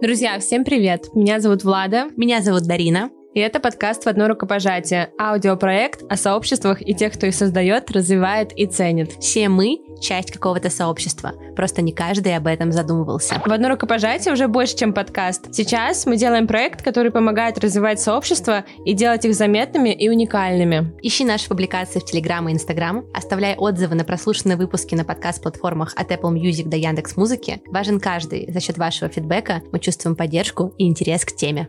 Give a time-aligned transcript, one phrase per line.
[0.00, 1.12] Друзья, всем привет!
[1.12, 2.08] Меня зовут Влада.
[2.16, 3.10] Меня зовут Дарина.
[3.34, 8.52] И это подкаст «В одно рукопожатие»– аудиопроект о сообществах и тех, кто их создает, развивает
[8.56, 9.12] и ценит.
[9.20, 13.40] Все мы– часть какого-то сообщества, просто не каждый об этом задумывался.
[13.44, 15.54] «В одно рукопожатие» уже больше, чем подкаст.
[15.54, 20.94] Сейчас мы делаем проект, который помогает развивать сообщества и делать их заметными и уникальными.
[21.02, 26.10] Ищи наши публикации в Телеграм и Инстаграм, оставляй отзывы на прослушанные выпуски на подкаст-платформах от
[26.10, 27.60] Apple Music до Яндекс Музыки.
[27.66, 28.50] Важен каждый.
[28.50, 31.68] За счет вашего фидбэка мы чувствуем поддержку и интерес к теме.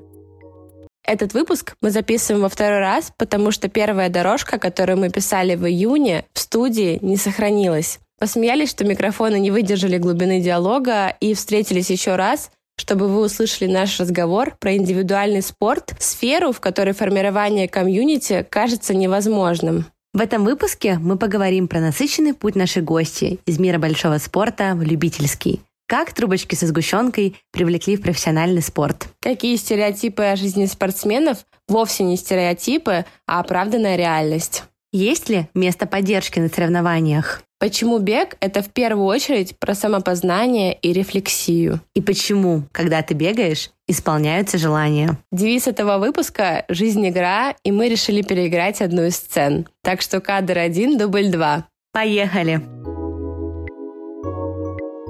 [1.04, 5.66] Этот выпуск мы записываем во второй раз, потому что первая дорожка, которую мы писали в
[5.66, 8.00] июне, в студии не сохранилась.
[8.20, 14.00] Посмеялись, что микрофоны не выдержали глубины диалога и встретились еще раз, чтобы вы услышали наш
[14.00, 19.86] разговор про индивидуальный спорт, сферу, в которой формирование комьюнити кажется невозможным.
[20.14, 24.82] В этом выпуске мы поговорим про насыщенный путь нашей гости из мира большого спорта в
[24.82, 25.62] любительский.
[25.90, 29.08] Как трубочки со сгущенкой привлекли в профессиональный спорт?
[29.22, 34.66] Какие стереотипы о жизни спортсменов вовсе не стереотипы, а оправданная реальность?
[34.92, 37.42] Есть ли место поддержки на соревнованиях?
[37.60, 41.82] Почему бег— это в первую очередь про самопознание и рефлексию?
[41.96, 45.18] И почему, когда ты бегаешь, исполняются желания?
[45.32, 49.68] Девиз этого выпуска— «Жизнь— игра», и мы решили переиграть одну из сцен.
[49.82, 51.66] Так что кадр один, дубль два.
[51.92, 52.62] Поехали!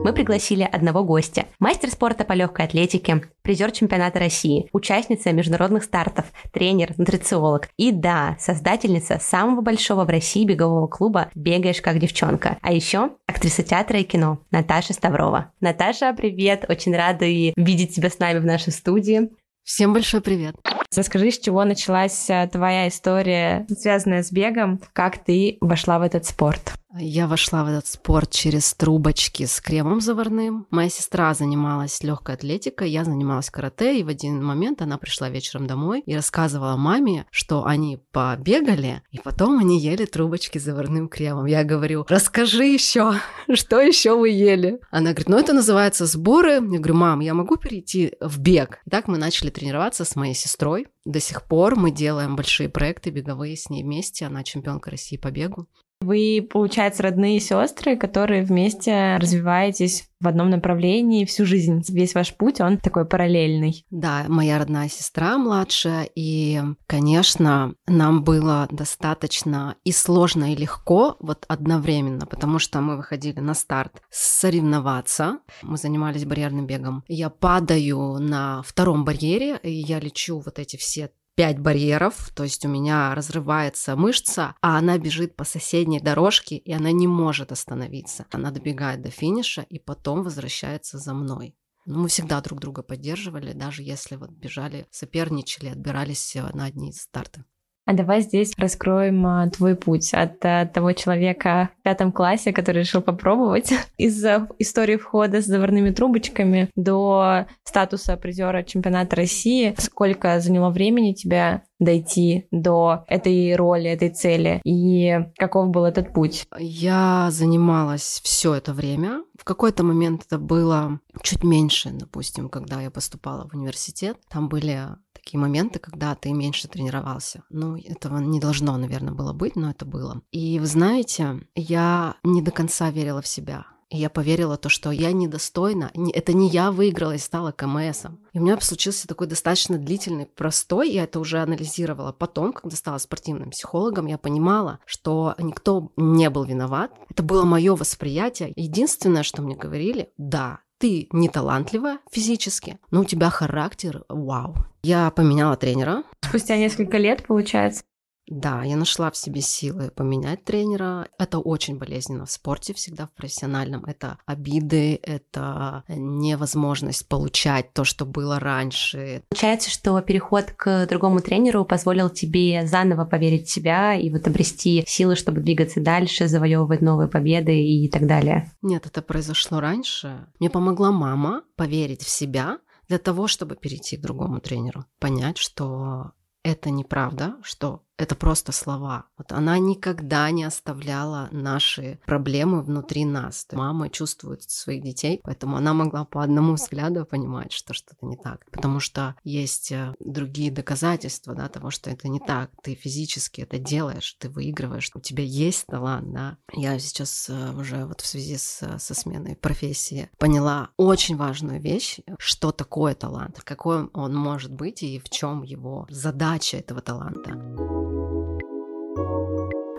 [0.03, 1.45] Мы пригласили одного гостя.
[1.59, 8.37] Мастер спорта по легкой атлетике, призер чемпионата России, участница международных стартов, тренер, нутрициолог и, да,
[8.39, 12.57] создательница самого большого в России бегового клуба «Бегаешь как девчонка».
[12.61, 15.51] А еще актриса театра и кино Наташа Ставрова.
[15.59, 16.65] Наташа, привет!
[16.69, 19.29] Очень рада видеть тебя с нами в нашей студии.
[19.63, 20.55] Всем большой привет.
[20.95, 26.25] Расскажи, с чего началась э, твоя история, связанная с бегом, как ты вошла в этот
[26.25, 26.78] спорт?
[26.97, 30.65] Я вошла в этот спорт через трубочки с кремом заварным.
[30.71, 35.67] Моя сестра занималась легкой атлетикой, я занималась карате, и в один момент она пришла вечером
[35.67, 41.45] домой и рассказывала маме, что они побегали, и потом они ели трубочки с заварным кремом.
[41.45, 43.13] Я говорю, расскажи еще,
[43.53, 44.79] что еще вы ели?
[44.89, 46.53] Она говорит, ну это называется сборы.
[46.53, 48.79] Я говорю, мам, я могу перейти в бег?
[48.87, 50.87] И так мы начали тренироваться с моей сестрой.
[51.05, 54.25] До сих пор мы делаем большие проекты беговые с ней вместе.
[54.25, 55.67] Она чемпионка России по бегу.
[56.01, 61.81] Вы, получается, родные сестры, которые вместе развиваетесь в одном направлении всю жизнь.
[61.89, 63.85] Весь ваш путь, он такой параллельный.
[63.89, 71.45] Да, моя родная сестра младшая, и, конечно, нам было достаточно и сложно, и легко вот
[71.47, 75.39] одновременно, потому что мы выходили на старт соревноваться.
[75.61, 77.03] Мы занимались барьерным бегом.
[77.07, 82.65] Я падаю на втором барьере, и я лечу вот эти все пять барьеров, то есть
[82.65, 88.25] у меня разрывается мышца, а она бежит по соседней дорожке, и она не может остановиться.
[88.31, 91.55] Она добегает до финиша и потом возвращается за мной.
[91.85, 97.45] Но мы всегда друг друга поддерживали, даже если вот бежали, соперничали, отбирались на одни старты.
[97.89, 102.83] А давай здесь раскроем а, твой путь от а, того человека в пятом классе, который
[102.83, 104.23] решил попробовать из
[104.59, 109.73] истории входа с заварными трубочками до статуса призера чемпионата России.
[109.79, 114.61] Сколько заняло времени тебя дойти до этой роли, этой цели?
[114.63, 116.45] И каков был этот путь?
[116.59, 119.23] Я занималась все это время.
[119.35, 124.17] В какой-то момент это было чуть меньше, допустим, когда я поступала в университет.
[124.29, 124.89] Там были
[125.19, 127.43] такие моменты, когда ты меньше тренировался.
[127.49, 130.21] Ну, этого не должно, наверное, было быть, но это было.
[130.31, 133.65] И вы знаете, я не до конца верила в себя.
[133.89, 135.91] И я поверила то, что я недостойна.
[136.13, 138.19] Это не я выиграла и стала КМСом.
[138.33, 140.91] И у меня случился такой достаточно длительный простой.
[140.91, 144.05] Я это уже анализировала потом, когда стала спортивным психологом.
[144.05, 146.91] Я понимала, что никто не был виноват.
[147.09, 148.53] Это было мое восприятие.
[148.55, 154.55] Единственное, что мне говорили, да, ты не талантливая физически, но у тебя характер вау.
[154.81, 156.03] Я поменяла тренера.
[156.21, 157.83] Спустя несколько лет, получается?
[158.29, 161.07] Да, я нашла в себе силы поменять тренера.
[161.17, 163.83] Это очень болезненно в спорте всегда, в профессиональном.
[163.85, 169.23] Это обиды, это невозможность получать то, что было раньше.
[169.29, 174.83] Получается, что переход к другому тренеру позволил тебе заново поверить в себя и вот обрести
[174.85, 178.51] силы, чтобы двигаться дальше, завоевывать новые победы и так далее.
[178.61, 180.27] Нет, это произошло раньше.
[180.39, 186.11] Мне помогла мама поверить в себя, для того, чтобы перейти к другому тренеру, понять, что
[186.43, 189.05] это неправда, что это просто слова.
[189.17, 193.45] Вот она никогда не оставляла наши проблемы внутри нас.
[193.51, 198.45] Мама чувствует своих детей, поэтому она могла по одному взгляду понимать, что что-то не так.
[198.51, 202.51] Потому что есть э, другие доказательства да, того, что это не так.
[202.63, 206.13] Ты физически это делаешь, ты выигрываешь, у тебя есть талант.
[206.13, 206.37] Да?
[206.53, 211.99] Я сейчас э, уже вот в связи с, со сменой профессии поняла очень важную вещь,
[212.17, 217.88] что такое талант, какой он может быть и в чем его задача этого таланта.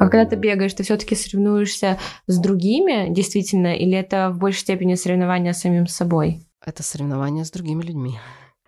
[0.01, 4.95] А когда ты бегаешь, ты все-таки соревнуешься с другими, действительно, или это в большей степени
[4.95, 6.41] соревнование с самим собой?
[6.65, 8.19] Это соревнование с другими людьми.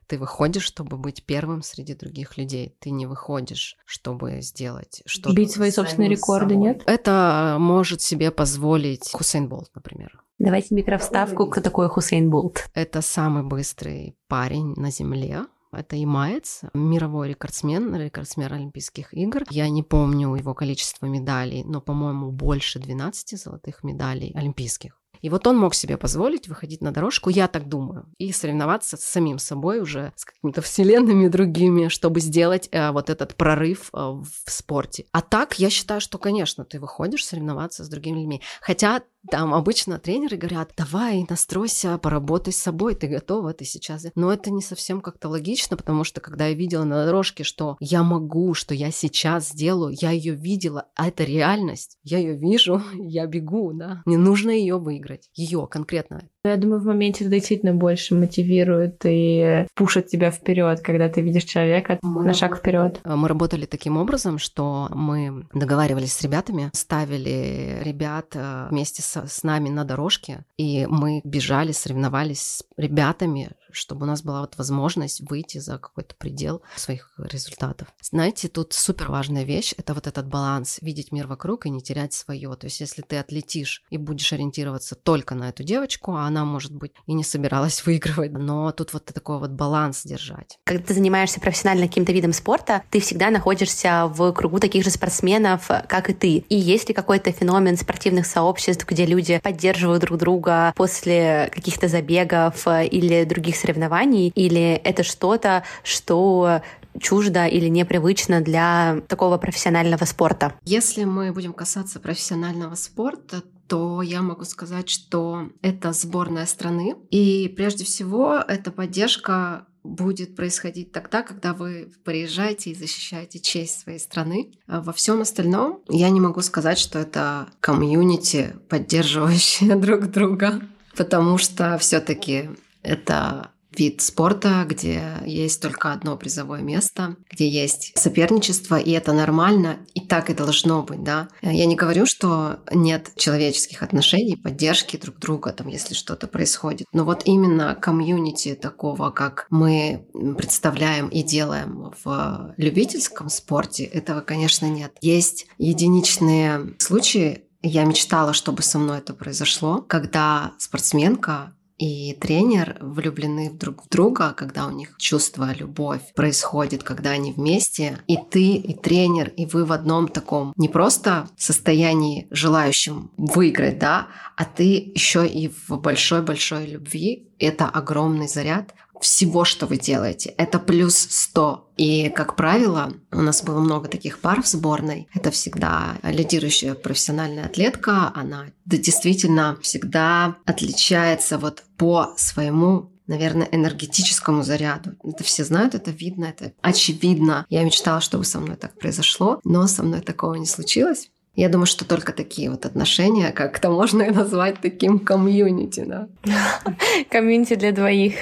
[0.08, 2.76] Ты выходишь, чтобы быть первым среди других людей.
[2.80, 5.34] Ты не выходишь, чтобы сделать что-то.
[5.34, 6.68] Бить свои собственные рекорды, собой.
[6.68, 6.82] нет?
[6.84, 10.22] Это может себе позволить Хусейн Болт, например.
[10.38, 12.68] Давайте микровставку, кто такой Хусейн Болт.
[12.74, 15.46] Это самый быстрый парень на Земле.
[15.72, 19.44] Это Имаец, мировой рекордсмен, рекордсмен Олимпийских игр.
[19.50, 25.02] Я не помню его количество медалей, но, по-моему, больше 12 золотых медалей олимпийских.
[25.22, 29.04] И вот он мог себе позволить выходить на дорожку, я так думаю, и соревноваться с
[29.04, 34.26] самим собой уже, с какими-то вселенными другими, чтобы сделать э, вот этот прорыв э, в
[34.46, 35.06] спорте.
[35.12, 38.42] А так, я считаю, что, конечно, ты выходишь соревноваться с другими людьми.
[38.60, 44.06] Хотя там обычно тренеры говорят, давай, настройся, поработай с собой, ты готова, ты сейчас...
[44.14, 48.02] Но это не совсем как-то логично, потому что когда я видела на дорожке, что я
[48.02, 53.26] могу, что я сейчас сделаю, я ее видела, а это реальность, я ее вижу, я
[53.26, 54.02] бегу, да.
[54.06, 56.28] Не нужно ее выиграть, ее конкретно.
[56.44, 61.44] Я думаю, в моменте это действительно больше мотивирует и пушит тебя вперед, когда ты видишь
[61.44, 63.00] человека мы на шаг вперед.
[63.04, 69.42] Мы работали таким образом, что мы договаривались с ребятами, ставили ребят э, вместе с, с
[69.42, 75.20] нами на дорожке, и мы бежали, соревновались с ребятами, чтобы у нас была вот возможность
[75.28, 77.88] выйти за какой-то предел своих результатов.
[78.00, 82.12] Знаете, тут супер важная вещь— это вот этот баланс, видеть мир вокруг и не терять
[82.12, 82.54] свое.
[82.56, 86.74] То есть если ты отлетишь и будешь ориентироваться только на эту девочку, а она, может
[86.74, 90.58] быть, и не собиралась выигрывать, но тут вот такой вот баланс держать.
[90.64, 95.68] Когда ты занимаешься профессионально каким-то видом спорта, ты всегда находишься в кругу таких же спортсменов,
[95.88, 96.44] как и ты.
[96.48, 102.66] И есть ли какой-то феномен спортивных сообществ, где люди поддерживают друг друга после каких-то забегов
[102.66, 106.62] или других соревнований, или это что-то, что
[107.00, 110.54] чуждо или непривычно для такого профессионального спорта?
[110.64, 116.96] Если мы будем касаться профессионального спорта, то я могу сказать, что это сборная страны.
[117.10, 123.98] И прежде всего, эта поддержка будет происходить тогда, когда вы приезжаете и защищаете честь своей
[123.98, 124.52] страны.
[124.66, 130.60] А во всем остальном я не могу сказать, что это комьюнити, поддерживающее друг друга,
[130.96, 132.50] потому что все-таки
[132.82, 139.78] это вид спорта, где есть только одно призовое место, где есть соперничество, и это нормально,
[139.94, 141.28] и так и должно быть, да.
[141.42, 147.04] Я не говорю, что нет человеческих отношений, поддержки друг друга, там, если что-то происходит, но
[147.04, 154.92] вот именно комьюнити такого, как мы представляем и делаем в любительском спорте, этого, конечно, нет.
[155.00, 163.50] Есть единичные случаи, я мечтала, чтобы со мной это произошло, когда спортсменка и тренер влюблены
[163.50, 168.72] друг в друга, когда у них чувство, любовь происходит, когда они вместе, и ты, и
[168.72, 174.06] тренер, и вы в одном таком не просто состоянии желающем выиграть, да,
[174.36, 177.26] а ты еще и в большой-большой любви.
[177.40, 180.34] Это огромный заряд всего, что вы делаете.
[180.38, 181.72] Это плюс 100.
[181.76, 185.08] И, как правило, у нас было много таких пар в сборной.
[185.12, 188.12] Это всегда лидирующая профессиональная атлетка.
[188.14, 194.92] Она действительно всегда отличается вот по своему наверное, энергетическому заряду.
[195.04, 197.44] Это все знают, это видно, это очевидно.
[197.50, 201.10] Я мечтала, чтобы со мной так произошло, но со мной такого не случилось.
[201.34, 206.08] Я думаю, что только такие вот отношения, как это можно назвать таким комьюнити, да.
[207.10, 208.14] Комьюнити для двоих.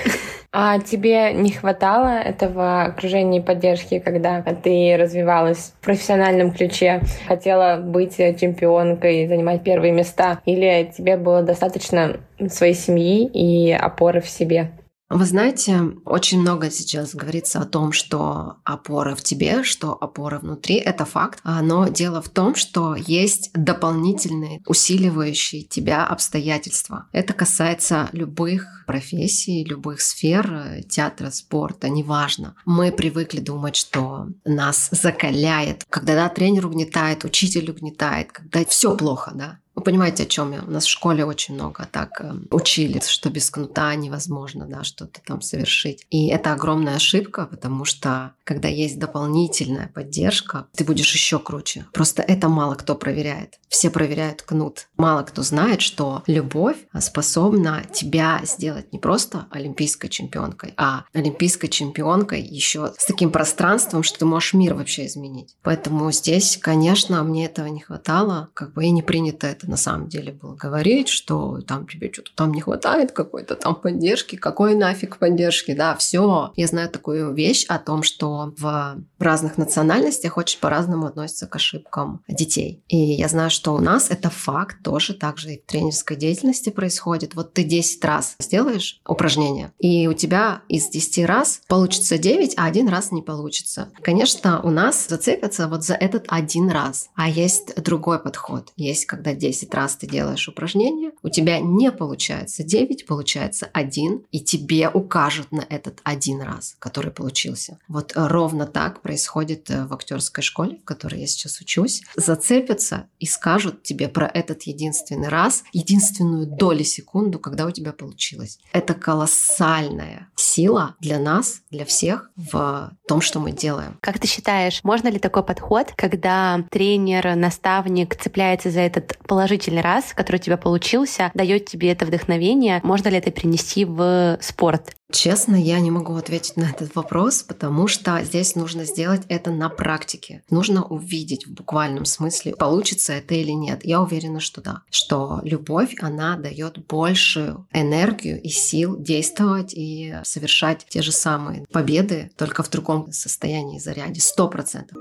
[0.52, 7.76] А тебе не хватало этого окружения и поддержки, когда ты развивалась в профессиональном ключе, хотела
[7.76, 12.17] быть чемпионкой, занимать первые места, или тебе было достаточно
[12.49, 14.73] своей семьи и опоры в себе?
[15.11, 20.75] Вы знаете, очень много сейчас говорится о том, что опора в тебе, что опора внутри—
[20.76, 21.40] это факт.
[21.45, 27.09] Но дело в том, что есть дополнительные усиливающие тебя обстоятельства.
[27.11, 32.55] Это касается любых профессий, любых сфер, театра, спорта, неважно.
[32.64, 39.33] Мы привыкли думать, что нас закаляет, когда да, тренер угнетает, учитель угнетает, когда все плохо,
[39.35, 40.61] да, Вы понимаете, о чем я?
[40.61, 45.23] У нас в школе очень много так э, учили, что без кнута невозможно да, что-то
[45.25, 46.05] там совершить.
[46.11, 51.87] И это огромная ошибка, потому что когда есть дополнительная поддержка, ты будешь еще круче.
[51.95, 53.59] Просто это мало кто проверяет.
[53.71, 54.89] Все проверяют кнут.
[54.99, 62.43] Мало кто знает, что любовь способна тебя сделать не просто олимпийской чемпионкой, а олимпийской чемпионкой
[62.43, 65.57] еще с таким пространством, что ты можешь мир вообще изменить.
[65.63, 68.51] Поэтому здесь, конечно, мне этого не хватало.
[68.53, 72.33] Как бы и не принято это на самом деле было говорить, что там тебе что-то
[72.35, 74.37] там не хватает какой-то там поддержки.
[74.37, 75.73] Какой нафиг поддержки?
[75.73, 76.53] Да, все.
[76.57, 82.23] Я знаю такую вещь о том, что в разных национальностях очень по-разному относятся к ошибкам
[82.29, 82.83] детей.
[82.89, 86.71] И я знаю, что у нас это факт тоже так же и в тренерской деятельности
[86.71, 87.35] происходит.
[87.35, 92.65] Вот ты 10 раз сделаешь упражнение, и у тебя из 10 раз получится 9, а
[92.65, 93.91] один раз не получится.
[94.03, 97.11] Конечно, у нас зацепятся вот за этот один раз.
[97.15, 98.73] А есть другой подход.
[98.77, 104.40] Есть, когда 10 раз ты делаешь упражнение, у тебя не получается 9, получается 1, и
[104.40, 107.79] тебе укажут на этот один раз, который получился.
[107.88, 112.02] Вот ровно так происходит э, в актерской школе, в которой я сейчас учусь.
[112.17, 118.59] Зацепятся и скажут тебе про этот единственный раз, единственную долю секунду, когда у тебя получилось.
[118.73, 123.99] Это колоссальная сила для нас, для всех в том, что мы делаем.
[124.00, 129.50] Как ты считаешь, можно ли такой подход, когда тренер, наставник цепляется за этот положительный
[129.80, 134.95] раз, который у тебя получился, дает тебе это вдохновение, можно ли это принести в спорт?
[135.12, 139.69] Честно, я не могу ответить на этот вопрос, потому что здесь нужно сделать это на
[139.69, 140.45] практике.
[140.50, 143.80] Нужно увидеть в буквальном смысле, получится это или нет.
[143.85, 144.83] Я уверена, что да.
[144.90, 152.30] Что любовь, она дает большую энергию и сил действовать и совершать те же самые победы,
[152.37, 154.21] только в другом состоянии заряде.
[154.21, 154.97] Сто процентов.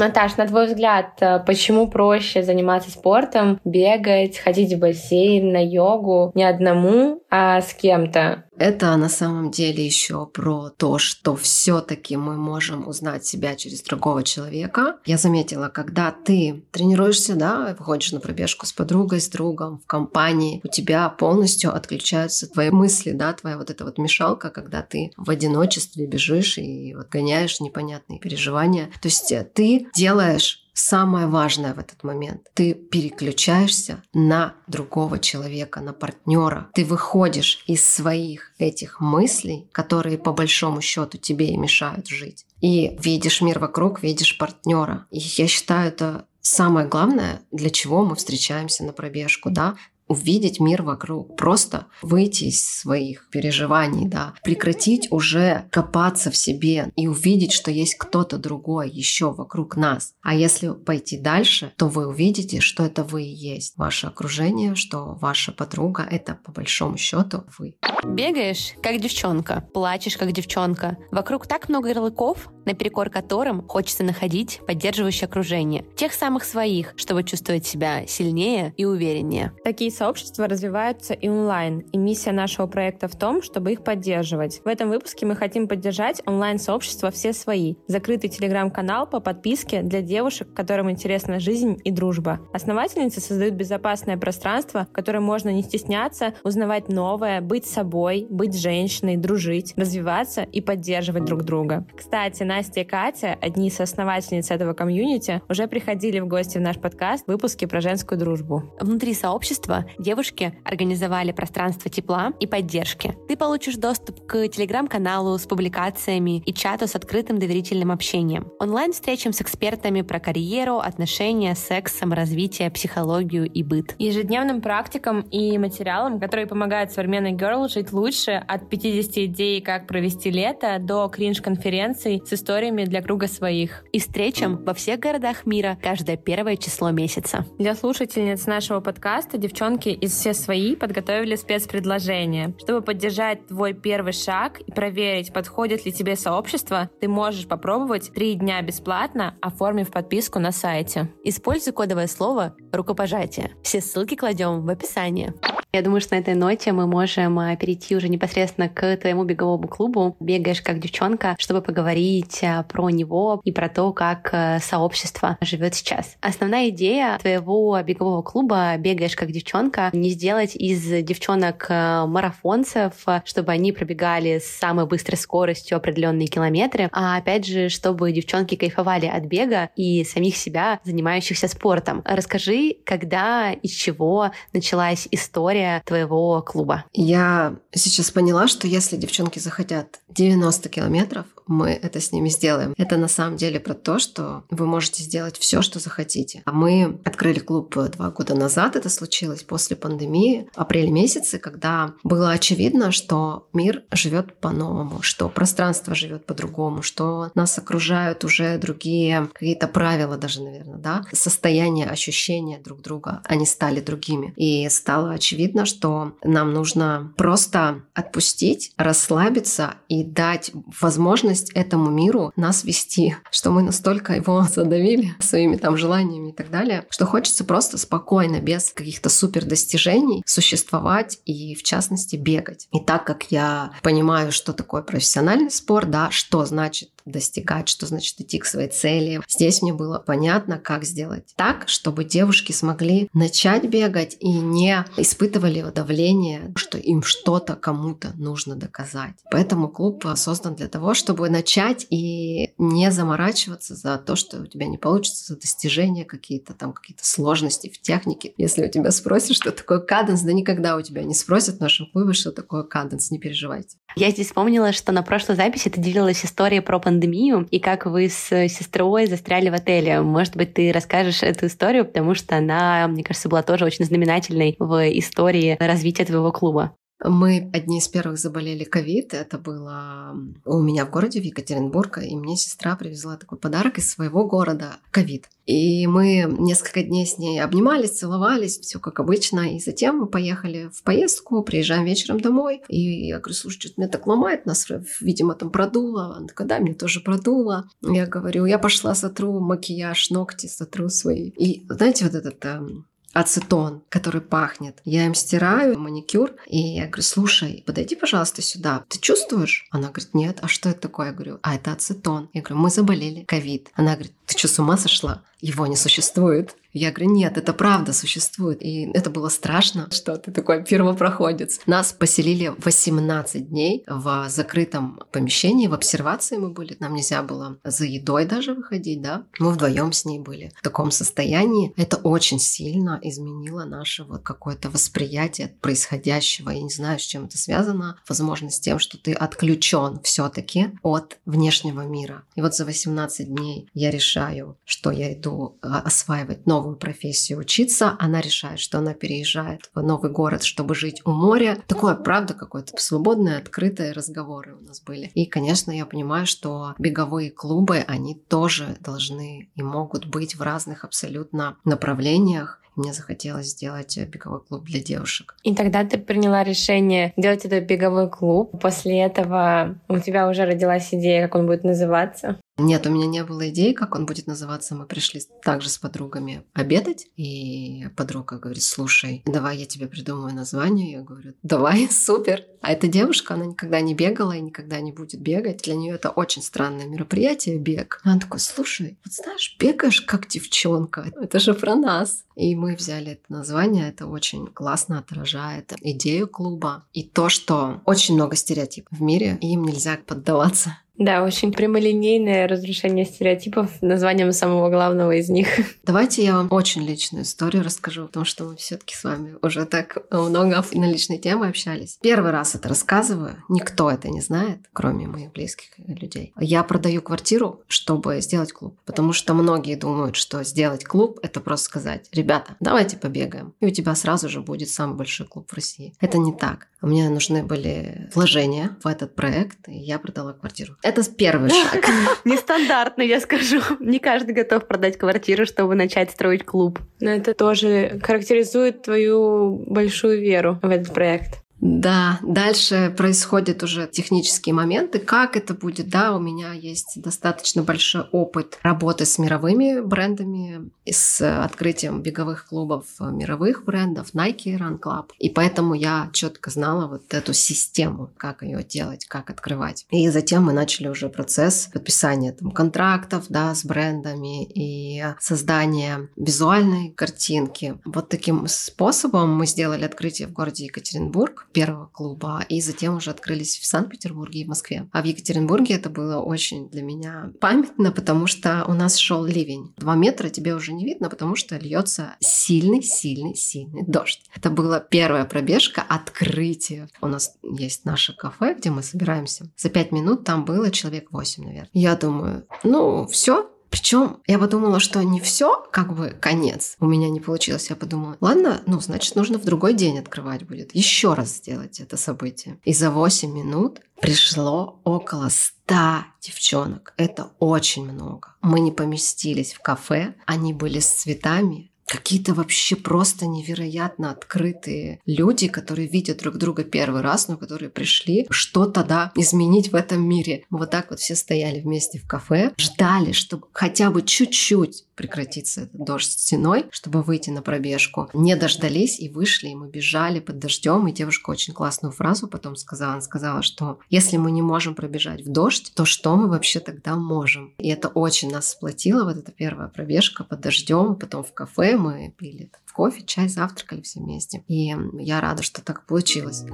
[0.00, 6.32] Наташ, на твой взгляд, э, почему проще заниматься спортом, бегать, ходить в бассейн, на йогу
[6.34, 8.44] не одному, а с кем-то?
[8.60, 14.22] Это на самом деле еще про то, что все-таки мы можем узнать себя через другого
[14.22, 14.98] человека.
[15.06, 20.60] Я заметила, когда ты тренируешься, да, выходишь на пробежку с подругой, с другом, в компании,
[20.62, 25.30] у тебя полностью отключаются твои мысли, да, твоя вот эта вот мешалка, когда ты в
[25.30, 28.90] одиночестве бежишь и вот гоняешь непонятные переживания.
[29.00, 32.48] То есть э, ты делаешь самое важное в этот момент.
[32.54, 36.68] Ты переключаешься на другого человека, на партнера.
[36.74, 42.46] Ты выходишь из своих этих мыслей, которые по большому счету тебе и мешают жить.
[42.60, 45.06] И видишь мир вокруг, видишь партнера.
[45.10, 49.76] И я считаю, это самое главное, для чего мы встречаемся на пробежку, да,
[50.10, 57.06] увидеть мир вокруг, просто выйти из своих переживаний, да, прекратить уже копаться в себе и
[57.06, 60.14] увидеть, что есть кто-то другой еще вокруг нас.
[60.20, 63.74] А если пойти дальше, то вы увидите, что это вы и есть.
[63.76, 67.76] Ваше окружение, что ваша подруга— это по большому счету вы.
[68.04, 70.96] Бегаешь, как девчонка, плачешь, как девчонка.
[71.12, 75.84] Вокруг так много ярлыков, наперекор которым хочется находить поддерживающее окружение.
[75.96, 79.52] Тех самых своих, чтобы чувствовать себя сильнее и увереннее.
[79.64, 84.60] Такие сообщества развиваются и онлайн, и миссия нашего проекта в том, чтобы их поддерживать.
[84.64, 90.52] В этом выпуске мы хотим поддержать онлайн-сообщества «Все свои», закрытый телеграм-канал по подписке для девушек,
[90.54, 92.40] которым интересна жизнь и дружба.
[92.52, 99.16] Основательницы создают безопасное пространство, в котором можно не стесняться, узнавать новое, быть собой, быть женщиной,
[99.16, 101.86] дружить, развиваться и поддерживать друг друга.
[101.96, 106.76] Кстати, Настя и Катя, одни из основательниц этого комьюнити, уже приходили в гости в наш
[106.76, 108.74] подкаст в выпуске про женскую дружбу.
[108.78, 113.16] Внутри сообщества девушки организовали пространство тепла и поддержки.
[113.28, 118.48] Ты получишь доступ к телеграм-каналу с публикациями и чату с открытым доверительным общением.
[118.60, 123.94] Онлайн-встречам с экспертами про карьеру, отношения, секс, саморазвитие, психологию и быт.
[123.98, 130.30] Ежедневным практикам и материалам, которые помогают современной girl жить лучше, от 50 идей, как провести
[130.30, 133.84] лето, до кринж-конференций с историями для круга своих.
[133.92, 137.44] И встречам во всех городах мира каждое первое число месяца.
[137.58, 142.54] Для слушательниц нашего подкаста девчонки из «Все свои» подготовили спецпредложение.
[142.58, 148.34] Чтобы поддержать твой первый шаг и проверить, подходит ли тебе сообщество, ты можешь попробовать три
[148.34, 151.12] дня бесплатно, оформив подписку на сайте.
[151.22, 153.50] Используй кодовое слово «рукопожатие».
[153.62, 155.34] Все ссылки кладем в описании.
[155.72, 159.68] Я думаю, что на этой ноте мы можем а, перейти уже непосредственно к твоему беговому
[159.68, 165.38] клубу «Бегаешь как девчонка», чтобы поговорить а, про него и про то, как а, сообщество
[165.40, 166.16] живет сейчас.
[166.20, 173.70] Основная идея твоего бегового клуба «Бегаешь как девчонка» не сделать из девчонок марафонцев, чтобы они
[173.70, 179.70] пробегали с самой быстрой скоростью определенные километры, а опять же, чтобы девчонки кайфовали от бега
[179.76, 182.02] и самих себя, занимающихся спортом.
[182.04, 186.84] Расскажи, когда, из чего началась история история твоего клуба?
[186.92, 192.74] Я сейчас поняла, что если девчонки захотят 90 километров, мы это с ними сделаем.
[192.78, 196.42] Это на самом деле про то, что вы можете сделать все, что захотите.
[196.44, 198.76] А мы открыли клуб два года назад.
[198.76, 205.28] Это случилось после пандемии, в апреле месяце, когда было очевидно, что мир живет по-новому, что
[205.28, 212.58] пространство живет по-другому, что нас окружают уже другие какие-то правила даже, наверное, да, состояние, ощущения
[212.58, 214.32] друг друга, они стали другими.
[214.36, 222.32] И стало очевидно, что нам нужно просто отпустить, расслабиться и дать возможность возможность этому миру
[222.36, 227.44] нас вести, что мы настолько его задавили своими там желаниями и так далее, что хочется
[227.44, 232.68] просто спокойно, без каких-то супер достижений существовать и, в частности, бегать.
[232.72, 238.20] И так как я понимаю, что такое профессиональный спорт, да, что значит достигать, что значит
[238.20, 239.20] идти к своей цели.
[239.28, 245.64] Здесь мне было понятно, как сделать так, чтобы девушки смогли начать бегать и не испытывали
[245.74, 249.14] давление, что им что-то кому-то нужно доказать.
[249.30, 254.66] Поэтому клуб создан для того, чтобы начать и не заморачиваться за то, что у тебя
[254.66, 258.32] не получится, за достижения какие-то там, какие-то сложности в технике.
[258.36, 261.90] Если у тебя спросят, что такое каденс, да никогда у тебя не спросят в нашем
[261.90, 263.76] клубе, что такое каденс, не переживайте.
[263.96, 268.08] Я здесь вспомнила, что на прошлой записи ты делилась историей про пандемию и как вы
[268.08, 270.00] с сестрой застряли в отеле.
[270.00, 274.56] Может быть, ты расскажешь эту историю, потому что она, мне кажется, была тоже очень знаменательной
[274.58, 276.72] в истории развития твоего клуба.
[277.02, 279.14] Мы одни из первых заболели ковид.
[279.14, 280.14] Это было
[280.44, 282.06] у меня в городе, в Екатеринбурге.
[282.06, 285.28] И мне сестра привезла такой подарок из своего города– ковид.
[285.46, 289.56] И мы несколько дней с ней обнимались, целовались, все как обычно.
[289.56, 292.62] И затем мы поехали в поездку, приезжаем вечером домой.
[292.68, 294.68] И я говорю, слушай, что-то меня так ломает, нас,
[295.00, 296.16] видимо, там продуло.
[296.16, 297.68] Она такая, да, мне тоже продуло.
[297.82, 301.30] Я говорю, я пошла сотру макияж, ногти сотру свои.
[301.30, 304.80] И знаете, вот этот эм, ацетон, который пахнет.
[304.84, 308.84] Я им стираю маникюр, и я говорю, слушай, подойди, пожалуйста, сюда.
[308.88, 309.66] Ты чувствуешь?
[309.70, 310.38] Она говорит, нет.
[310.42, 311.08] А что это такое?
[311.08, 312.30] Я говорю, а это ацетон.
[312.32, 313.70] Я говорю, мы заболели ковид.
[313.74, 315.22] Она говорит, ты что, с ума сошла?
[315.40, 316.56] Его не существует.
[316.72, 318.62] Я говорю, нет, это правда существует.
[318.62, 321.60] И это было страшно, что ты такой первопроходец.
[321.66, 326.76] Нас поселили 18 дней в закрытом помещении, в обсервации мы были.
[326.78, 329.24] Нам нельзя было за едой даже выходить, да.
[329.38, 331.72] Мы вдвоем с ней были в таком состоянии.
[331.76, 336.50] Это очень сильно изменило наше вот какое-то восприятие происходящего.
[336.50, 337.98] Я не знаю, с чем это связано.
[338.08, 342.22] Возможно, с тем, что ты отключен все-таки от внешнего мира.
[342.36, 345.29] И вот за 18 дней я решаю, что я иду
[345.62, 351.02] а, осваивать новую профессию учиться, она решает, что она переезжает в новый город, чтобы жить
[351.04, 351.58] у моря.
[351.66, 355.10] Такое, правда, какое-то свободное, открытые разговоры у нас были.
[355.14, 360.84] И, конечно, я понимаю, что беговые клубы, они тоже должны и могут быть в разных
[360.84, 362.60] абсолютно направлениях.
[362.76, 365.36] Мне захотелось сделать беговой клуб для девушек.
[365.42, 368.58] И тогда ты приняла решение делать этот беговой клуб.
[368.60, 372.38] После этого у тебя уже родилась идея, как он будет называться.
[372.60, 374.74] Нет, у меня не было идеи, как он будет называться.
[374.74, 380.92] Мы пришли также с подругами обедать, и подруга говорит, слушай, давай я тебе придумаю название.
[380.92, 382.44] Я говорю, давай, супер.
[382.60, 385.62] А эта девушка, она никогда не бегала и никогда не будет бегать.
[385.62, 388.00] Для нее это очень странное мероприятие, бег.
[388.04, 391.10] Она такой, слушай, вот знаешь, бегаешь как девчонка.
[391.20, 392.24] Это же про нас.
[392.36, 393.88] И мы взяли это название.
[393.88, 399.52] Это очень классно отражает идею клуба и то, что очень много стереотипов в мире, и
[399.52, 400.78] им нельзя поддаваться.
[401.00, 405.48] Да, очень прямолинейное разрушение стереотипов названием самого главного из них.
[405.84, 409.96] Давайте я вам очень личную историю расскажу, потому что мы все-таки с вами уже так
[410.10, 411.98] много на личной темы общались.
[412.02, 416.34] Первый раз это рассказываю, никто это не знает, кроме моих близких людей.
[416.38, 421.64] Я продаю квартиру, чтобы сделать клуб, потому что многие думают, что сделать клуб— это просто
[421.64, 425.94] сказать, ребята, давайте побегаем, и у тебя сразу же будет самый большой клуб в России.
[425.98, 426.68] Это не так.
[426.82, 430.76] Мне нужны были вложения в этот проект, и я продала квартиру.
[430.90, 431.86] Это первый шаг.
[432.24, 433.60] Нестандартно, я скажу.
[433.78, 436.80] Не каждый готов продать квартиру, чтобы начать строить клуб.
[437.00, 441.42] Но это тоже характеризует твою большую веру в этот проект.
[441.60, 445.88] Да, дальше происходят уже технические моменты, как это будет.
[445.88, 452.84] Да, у меня есть достаточно большой опыт работы с мировыми брендами, с открытием беговых клубов
[452.98, 455.10] мировых брендов, Nike Run Club.
[455.18, 459.86] И поэтому я четко знала вот эту систему, как ее делать, как открывать.
[459.90, 466.90] И затем мы начали уже процесс подписания там, контрактов да, с брендами и создания визуальной
[466.90, 467.78] картинки.
[467.84, 473.58] Вот таким способом мы сделали открытие в городе Екатеринбург первого клуба, и затем уже открылись
[473.58, 474.88] в Санкт-Петербурге и в Москве.
[474.92, 479.72] А в Екатеринбурге это было очень для меня памятно, потому что у нас шел ливень.
[479.76, 484.22] Два метра тебе уже не видно, потому что льется сильный, сильный, сильный дождь.
[484.34, 486.88] Это была первая пробежка, открытие.
[487.00, 489.50] У нас есть наше кафе, где мы собираемся.
[489.56, 491.70] За пять минут там было человек восемь, наверное.
[491.72, 497.08] Я думаю, ну, все, причем я подумала, что не все как бы конец у меня
[497.08, 497.70] не получилось.
[497.70, 500.74] Я подумала, ладно, ну, значит, нужно в другой день открывать будет.
[500.74, 502.58] Еще раз сделать это событие.
[502.64, 506.94] И за 8 минут пришло около 100 девчонок.
[506.96, 508.34] Это очень много.
[508.42, 510.14] Мы не поместились в кафе.
[510.26, 517.02] Они были с цветами, какие-то вообще просто невероятно открытые люди, которые видят друг друга первый
[517.02, 520.44] раз, но которые пришли что-то, да, изменить в этом мире.
[520.50, 525.62] Мы вот так вот все стояли вместе в кафе, ждали, чтобы хотя бы чуть-чуть прекратиться
[525.62, 528.10] этот дождь стеной, чтобы выйти на пробежку.
[528.12, 532.54] Не дождались и вышли, и мы бежали под дождем, и девушка очень классную фразу потом
[532.54, 532.92] сказала.
[532.92, 536.96] Она сказала, что если мы не можем пробежать в дождь, то что мы вообще тогда
[536.96, 537.54] можем?
[537.58, 542.14] И это очень нас сплотило, вот эта первая пробежка под дождем, потом в кафе мы
[542.16, 544.42] пили кофе, чай, завтракали все вместе.
[544.48, 546.44] И я рада, что так получилось.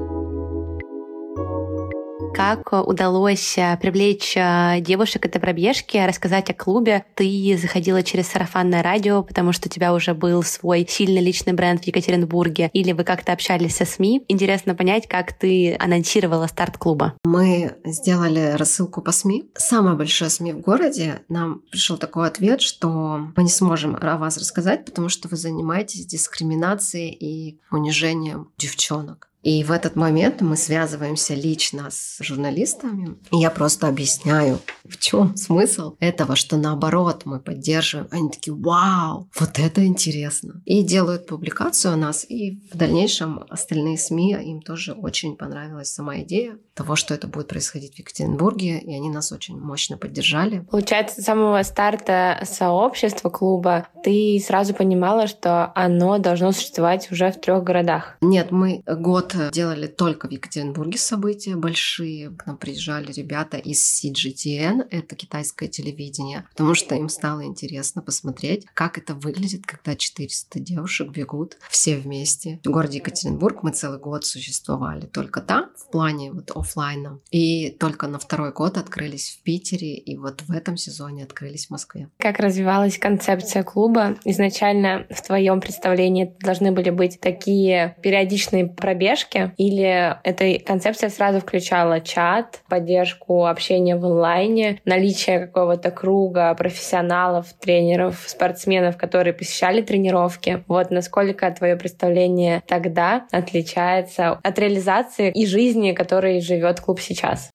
[2.37, 7.07] Как удалось э, привлечь э, девушек этой пробежке, рассказать о клубе?
[7.14, 11.83] Ты заходила через сарафанное радио, потому что у тебя уже был свой сильный личный бренд
[11.83, 14.27] в Екатеринбурге, или вы как-то общались со СМИ?
[14.29, 17.14] Интересно понять, как ты анонсировала старт клуба.
[17.25, 19.51] Мы сделали рассылку по СМИ.
[19.55, 21.22] Самое большое СМИ в городе.
[21.31, 26.05] Нам пришел такой ответ, что мы не сможем о вас рассказать, потому что вы занимаетесь
[26.05, 29.31] дискриминацией и унижением девчонок.
[29.47, 33.17] И в этот момент мы связываемся лично с журналистами.
[33.31, 38.09] И я просто объясняю, в чем смысл этого, что наоборот мы поддерживаем.
[38.11, 40.61] Они такие, вау, вот это интересно.
[40.65, 42.29] И делают публикацию о нас.
[42.29, 47.49] И в дальнейшем остальные СМИ, им тоже очень понравилась сама идея того, что это будет
[47.49, 48.79] происходить в Екатеринбурге.
[48.79, 50.61] И они нас очень мощно поддержали.
[50.71, 57.41] Получается, с самого старта сообщества клуба ты сразу понимала, что оно должно существовать уже в
[57.41, 58.17] трех городах?
[58.21, 62.31] Нет, мы год делали только в Екатеринбурге события большие.
[62.31, 68.67] К нам приезжали ребята из CGTN, это китайское телевидение, потому что им стало интересно посмотреть,
[68.75, 72.61] как это выглядит, когда 400 девушек бегут все вместе.
[72.65, 77.20] В городе Екатеринбург мы целый год существовали только там, в плане вот офлайна.
[77.31, 81.70] И только на второй год открылись в Питере, и вот в этом сезоне открылись в
[81.70, 82.09] Москве.
[82.18, 84.16] Как развивалась концепция клуба?
[84.24, 89.52] Изначально в твоем представлении должны были быть такие периодичные пробежки?
[89.57, 98.24] Или эта концепция сразу включала чат, поддержку общения в онлайне, наличие какого-то круга профессионалов, тренеров,
[98.26, 100.64] спортсменов, которые посещали тренировки?
[100.66, 107.51] Вот насколько твое представление тогда отличается от реализации и жизни, которой живет клуб сейчас?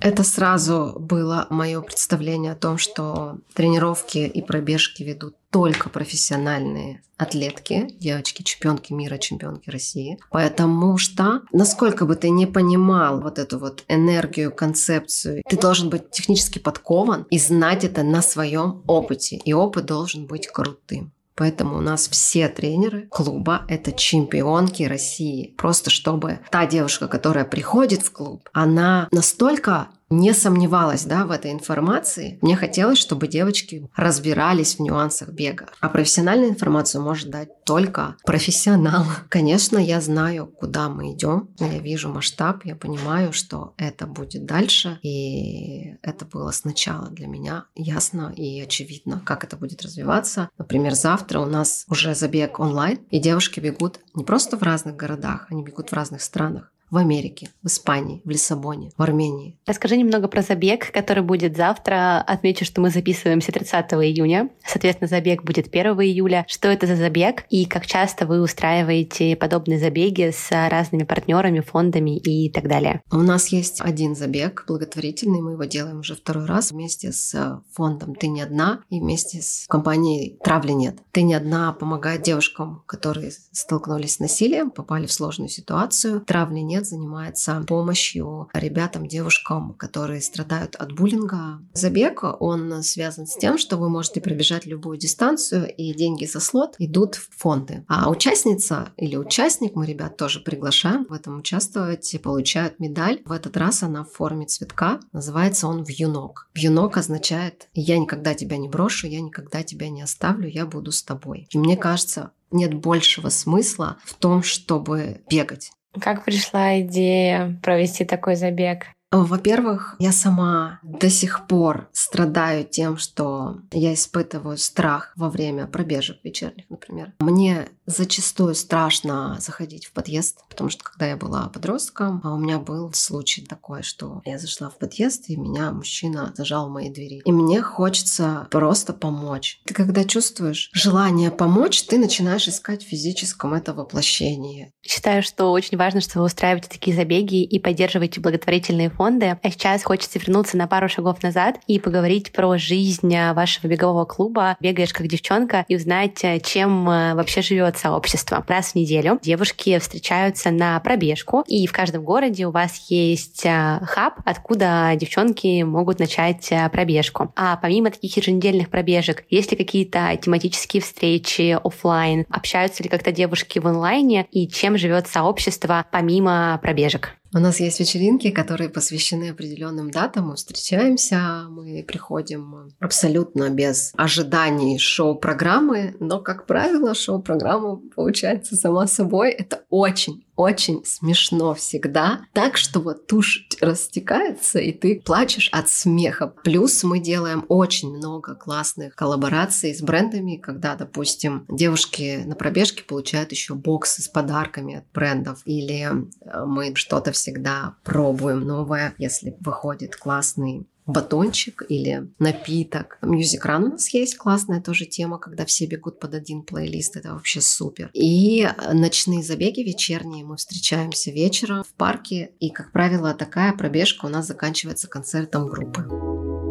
[0.00, 7.88] Это сразу было мое представление о том, что тренировки и пробежки ведут только профессиональные атлетки,
[8.00, 10.18] девочки, чемпионки мира, чемпионки России.
[10.30, 16.10] Потому что, насколько бы ты не понимал вот эту вот энергию, концепцию, ты должен быть
[16.10, 19.36] технически подкован и знать это на своем опыте.
[19.44, 21.12] И опыт должен быть крутым.
[21.34, 25.54] Поэтому у нас все тренеры клуба— это чемпионки России.
[25.56, 31.52] Просто чтобы та девушка, которая приходит в клуб, она настолько не сомневалась да, в этой
[31.52, 32.38] информации.
[32.42, 35.66] Мне хотелось, чтобы девочки разбирались в нюансах бега.
[35.80, 39.04] А профессиональную информацию может дать только профессионал.
[39.28, 41.48] Конечно, я знаю, куда мы идем.
[41.58, 44.98] Я вижу масштаб, я понимаю, что это будет дальше.
[45.02, 50.50] И это было сначала для меня ясно и очевидно, как это будет развиваться.
[50.58, 55.46] Например, завтра у нас уже забег онлайн, и девушки бегут не просто в разных городах,
[55.50, 59.58] они бегут в разных странах в Америке, в Испании, в Лиссабоне, в Армении.
[59.66, 62.20] Расскажи немного про забег, который будет завтра.
[62.20, 64.50] Отмечу, что мы записываемся 30 июня.
[64.62, 66.44] Соответственно, забег будет 1 июля.
[66.48, 72.18] Что это за забег и как часто вы устраиваете подобные забеги с разными партнерами, фондами
[72.18, 73.00] и так далее?
[73.10, 75.40] У нас есть один забег благотворительный.
[75.40, 79.64] Мы его делаем уже второй раз вместе с фондом «Ты не одна» и вместе с
[79.66, 80.98] компанией «Травли нет».
[81.10, 86.20] «Ты не одна» помогает девушкам, которые столкнулись с насилием, попали в сложную ситуацию.
[86.20, 91.60] «Травли нет» занимается помощью ребятам, девушкам, которые страдают от буллинга.
[91.72, 96.74] Забег, он связан с тем, что вы можете пробежать любую дистанцию, и деньги за слот
[96.78, 97.84] идут в фонды.
[97.88, 103.20] А участница или участник, мы ребят тоже приглашаем в этом участвовать, получают медаль.
[103.24, 105.00] В этот раз она в форме цветка.
[105.12, 106.48] Называется он «Вьюнок».
[106.54, 111.02] «Вьюнок» означает «Я никогда тебя не брошу, я никогда тебя не оставлю, я буду с
[111.02, 111.46] тобой».
[111.50, 115.72] И мне кажется, нет большего смысла в том, чтобы бегать.
[116.00, 118.86] Как пришла идея провести такой забег?
[119.12, 126.18] Во-первых, я сама до сих пор страдаю тем, что я испытываю страх во время пробежек
[126.24, 127.12] вечерних, например.
[127.18, 132.58] Мне зачастую страшно заходить в подъезд, потому что когда я была подростком, а у меня
[132.58, 137.20] был случай такой, что я зашла в подъезд, и меня мужчина зажал в мои двери.
[137.24, 139.60] И мне хочется просто помочь.
[139.66, 144.72] Ты когда чувствуешь желание помочь, ты начинаешь искать в физическом это воплощение.
[144.82, 149.01] Считаю, что очень важно, что вы устраиваете такие забеги и поддерживаете благотворительные фонды.
[149.42, 154.56] А сейчас хочется вернуться на пару шагов назад и поговорить про жизнь вашего бегового клуба.
[154.60, 158.44] Бегаешь как девчонка и узнать, чем э, вообще живет сообщество.
[158.46, 163.80] Раз в неделю девушки встречаются на пробежку, и в каждом городе у вас есть э,
[163.82, 167.32] хаб, откуда девчонки могут начать э, пробежку.
[167.36, 172.24] А помимо таких еженедельных пробежек, есть ли какие-то тематические встречи офлайн?
[172.30, 174.26] Общаются ли как-то девушки в онлайне?
[174.30, 177.16] И чем живет сообщество помимо пробежек?
[177.34, 180.28] У нас есть вечеринки, которые посвящены определенным датам.
[180.28, 189.30] Мы встречаемся, мы приходим абсолютно без ожиданий шоу-программы, но, как правило, шоу-программа получается сама собой.
[189.30, 196.26] Это очень очень смешно всегда, так что вот тушь растекается, и ты плачешь от смеха.
[196.26, 203.32] Плюс мы делаем очень много классных коллабораций с брендами, когда, допустим, девушки на пробежке получают
[203.32, 209.96] еще боксы с подарками от брендов, или э, мы что-то всегда пробуем новое, если выходит
[209.96, 212.98] классный батончик или напиток.
[213.02, 216.96] Music Run у нас есть классная тоже тема, когда все бегут под один плейлист.
[216.96, 217.90] Это вообще супер.
[217.92, 220.24] И ночные забеги вечерние.
[220.24, 222.32] Мы встречаемся вечером в парке.
[222.40, 226.41] И, как правило, такая пробежка у нас заканчивается концертом группы.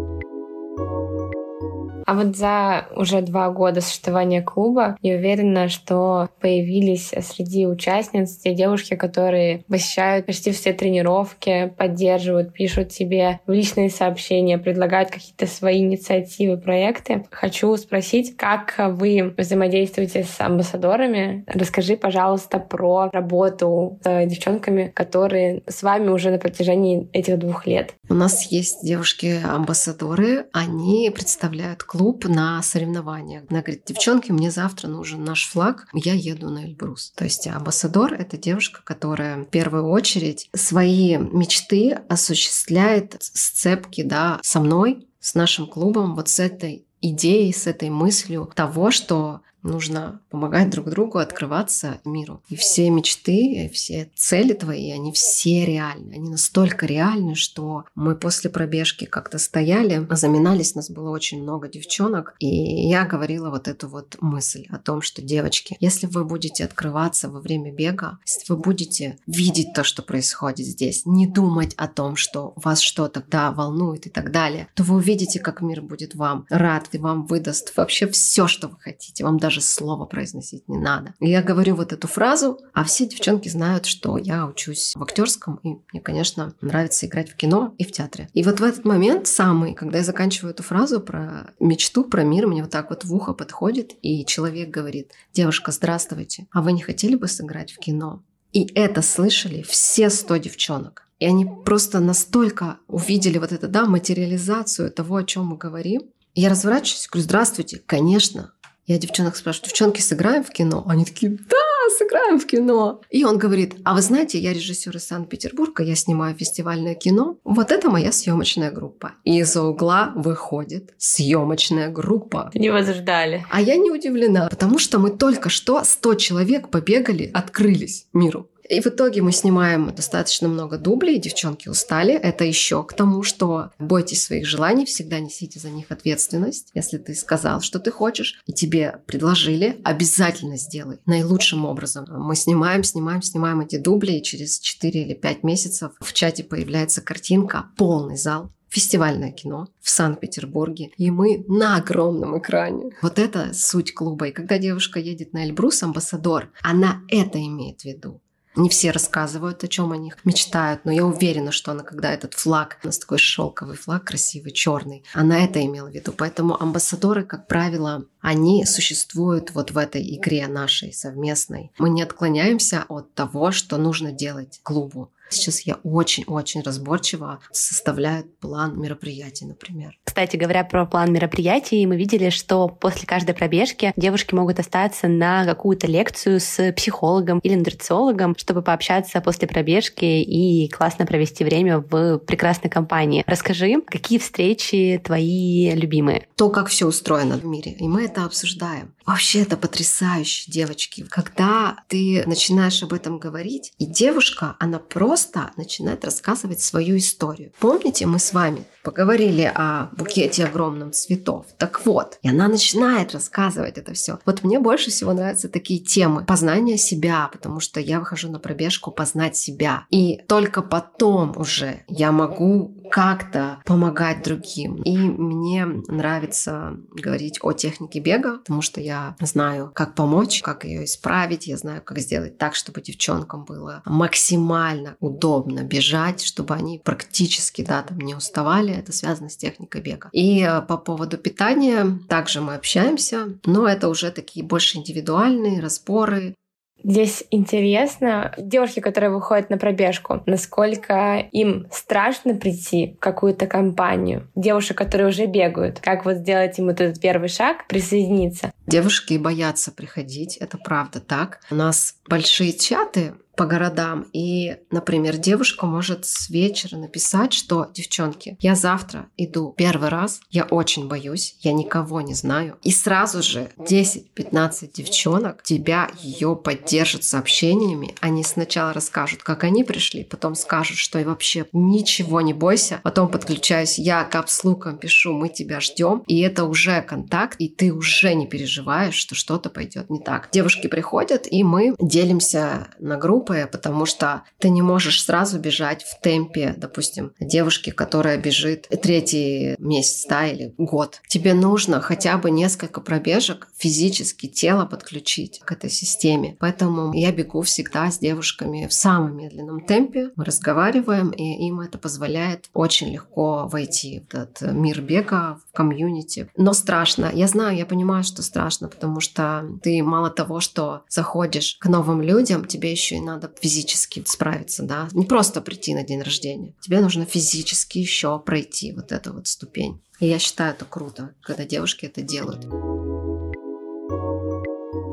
[2.11, 8.53] А вот за уже два года существования клуба я уверена, что появились среди участниц те
[8.53, 15.79] девушки, которые посещают почти все тренировки, поддерживают, пишут тебе в личные сообщения, предлагают какие-то свои
[15.79, 17.23] инициативы, проекты.
[17.31, 21.45] Хочу спросить, как вы взаимодействуете с амбассадорами?
[21.47, 27.93] Расскажи, пожалуйста, про работу с девчонками, которые с вами уже на протяжении этих двух лет.
[28.09, 33.43] У нас есть девушки-амбассадоры, они представляют клуб клуб на соревнованиях.
[33.49, 37.13] Она говорит, девчонки, мне завтра нужен наш флаг, я еду на Эльбрус.
[37.15, 44.59] То есть амбассадор— это девушка, которая в первую очередь свои мечты осуществляет сцепки да, со
[44.59, 50.69] мной, с нашим клубом, вот с этой идеей, с этой мыслью того, что Нужно помогать
[50.69, 52.41] друг другу открываться миру.
[52.49, 56.13] И все мечты, все цели твои, они все реальны.
[56.13, 62.35] Они настолько реальны, что мы после пробежки как-то стояли, заминались, нас было очень много девчонок.
[62.39, 62.47] И
[62.87, 67.39] я говорила вот эту вот мысль о том, что, девочки, если вы будете открываться во
[67.39, 72.53] время бега, если вы будете видеть то, что происходит здесь, не думать о том, что
[72.55, 76.89] вас что-то да, волнует и так далее, то вы увидите, как мир будет вам рад
[76.93, 79.23] и вам выдаст вообще все, что вы хотите.
[79.23, 81.13] Вам даже даже слово произносить не надо.
[81.19, 85.75] я говорю вот эту фразу, а все девчонки знают, что я учусь в актерском, и
[85.91, 88.29] мне, конечно, нравится играть в кино и в театре.
[88.33, 92.47] И вот в этот момент самый, когда я заканчиваю эту фразу про мечту, про мир,
[92.47, 96.81] мне вот так вот в ухо подходит, и человек говорит, девушка, здравствуйте, а вы не
[96.81, 98.23] хотели бы сыграть в кино?
[98.53, 101.09] И это слышали все сто девчонок.
[101.19, 106.03] И они просто настолько увидели вот это, да, материализацию того, о чем мы говорим.
[106.35, 108.53] И я разворачиваюсь, говорю, здравствуйте, конечно,
[108.87, 110.83] я девчонок спрашиваю, девчонки, сыграем в кино?
[110.87, 111.57] Они такие, да,
[111.97, 113.01] сыграем в кино.
[113.09, 117.37] И он говорит, а вы знаете, я режиссер из Санкт-Петербурга, я снимаю фестивальное кино.
[117.43, 119.13] Вот это моя съемочная группа.
[119.23, 122.51] И из-за угла выходит съемочная группа.
[122.53, 123.45] Не возждали.
[123.49, 128.49] А я не удивлена, потому что мы только что 100 человек побегали, открылись миру.
[128.71, 132.13] И в итоге мы снимаем достаточно много дублей, девчонки устали.
[132.13, 136.69] Это еще к тому, что бойтесь своих желаний, всегда несите за них ответственность.
[136.73, 142.05] Если ты сказал, что ты хочешь, и тебе предложили, обязательно сделай наилучшим образом.
[142.09, 147.01] Мы снимаем, снимаем, снимаем эти дубли, и через 4 или 5 месяцев в чате появляется
[147.01, 152.91] картинка, полный зал, фестивальное кино в Санкт-Петербурге, и мы на огромном экране.
[153.01, 154.29] Вот это суть клуба.
[154.29, 158.20] И когда девушка едет на Эльбрус, амбассадор, она это имеет в виду.
[158.55, 162.77] Не все рассказывают, о чем они мечтают, но я уверена, что она, когда этот флаг,
[162.83, 166.11] у нас такой шелковый флаг, красивый, черный, она это имела в виду.
[166.11, 171.71] Поэтому амбассадоры, как правило, они существуют вот в этой игре нашей совместной.
[171.77, 175.11] Мы не отклоняемся от того, что нужно делать клубу.
[175.31, 179.97] Сейчас я очень-очень разборчиво составляю план мероприятий, например.
[180.03, 185.45] Кстати говоря, про план мероприятий, мы видели, что после каждой пробежки девушки могут остаться на
[185.45, 192.17] какую-то лекцию с психологом или нутрициологом, чтобы пообщаться после пробежки и классно провести время в
[192.19, 193.23] прекрасной компании.
[193.25, 196.27] Расскажи, какие встречи твои любимые?
[196.35, 197.71] То, как все устроено в мире.
[197.71, 198.93] И мы это обсуждаем.
[199.11, 201.05] Вообще это потрясающе, девочки.
[201.09, 207.51] Когда ты начинаешь об этом говорить, и девушка, она просто начинает рассказывать свою историю.
[207.59, 211.45] Помните, мы с вами поговорили о букете огромном цветов.
[211.57, 214.17] Так вот, и она начинает рассказывать это все.
[214.25, 218.91] Вот мне больше всего нравятся такие темы познания себя, потому что я выхожу на пробежку
[218.91, 219.85] познать себя.
[219.89, 224.75] И только потом уже я могу как-то помогать другим.
[224.83, 230.85] И мне нравится говорить о технике бега, потому что я знаю, как помочь, как ее
[230.85, 237.63] исправить, я знаю, как сделать так, чтобы девчонкам было максимально удобно бежать, чтобы они практически
[237.63, 238.73] да, там не уставали.
[238.73, 240.09] Это связано с техникой бега.
[240.11, 246.35] И э, по поводу питания также мы общаемся, но это уже такие больше индивидуальные разборы,
[246.83, 254.27] Здесь интересно, девушки, которые выходят на пробежку, насколько им страшно прийти в какую-то компанию.
[254.35, 258.51] Девушек, которые уже бегают, как вот сделать им этот первый шаг, присоединиться.
[258.67, 261.39] Девушки боятся приходить, это правда так.
[261.49, 264.07] У нас большие чаты по городам.
[264.13, 270.43] И, например, девушка может с вечера написать, что, девчонки, я завтра иду первый раз, я
[270.43, 272.57] очень боюсь, я никого не знаю.
[272.63, 277.95] И сразу же 10-15 девчонок тебя ее поддержат сообщениями.
[277.99, 282.79] Они сначала расскажут, как они пришли, потом скажут, что и вообще ничего не бойся.
[282.83, 286.03] Потом подключаюсь я капслуком пишу, мы тебя ждем.
[286.07, 290.29] И это уже контакт, и ты уже не переживаешь, что что-то пойдет не так.
[290.31, 295.83] Девушки приходят, и мы делимся на группы глупое, потому что ты не можешь сразу бежать
[295.83, 301.01] в темпе, допустим, девушки, которая бежит третий месяц, да, или год.
[301.07, 306.35] Тебе нужно хотя бы несколько пробежек физически тело подключить к этой системе.
[306.39, 310.09] Поэтому я бегу всегда с девушками в самом медленном темпе.
[310.15, 316.29] Мы разговариваем, и им это позволяет очень легко войти в этот мир бега, комьюнити.
[316.37, 317.11] Но страшно.
[317.13, 322.01] Я знаю, я понимаю, что страшно, потому что ты мало того, что заходишь к новым
[322.01, 326.53] людям, тебе еще и надо физически справиться, да, не просто прийти на день рождения.
[326.61, 329.81] Тебе нужно физически еще пройти вот эту вот ступень.
[329.99, 332.45] И я считаю это круто, когда девушки это делают.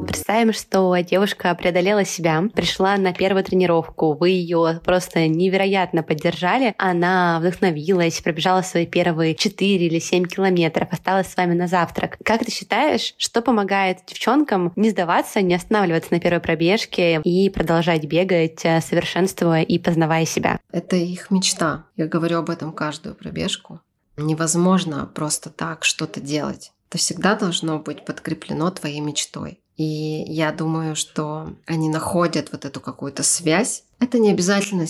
[0.08, 7.38] Представим, что девушка преодолела себя, пришла на первую тренировку, вы ее просто невероятно поддержали, она
[7.40, 12.16] вдохновилась, пробежала свои первые 4 или 7 километров, осталась с вами на завтрак.
[12.24, 18.06] Как ты считаешь, что помогает девчонкам не сдаваться, не останавливаться на первой пробежке и продолжать
[18.06, 20.58] бегать, э, совершенствуя и познавая себя?
[20.72, 21.84] Это их мечта.
[21.96, 23.80] Я говорю об этом каждую пробежку.
[24.16, 26.72] Невозможно просто так что-то делать.
[26.88, 29.60] Это всегда должно быть подкреплено твоей мечтой.
[29.78, 33.84] И я думаю, что они находят вот эту какую-то связь.
[34.00, 34.86] Это не обязательно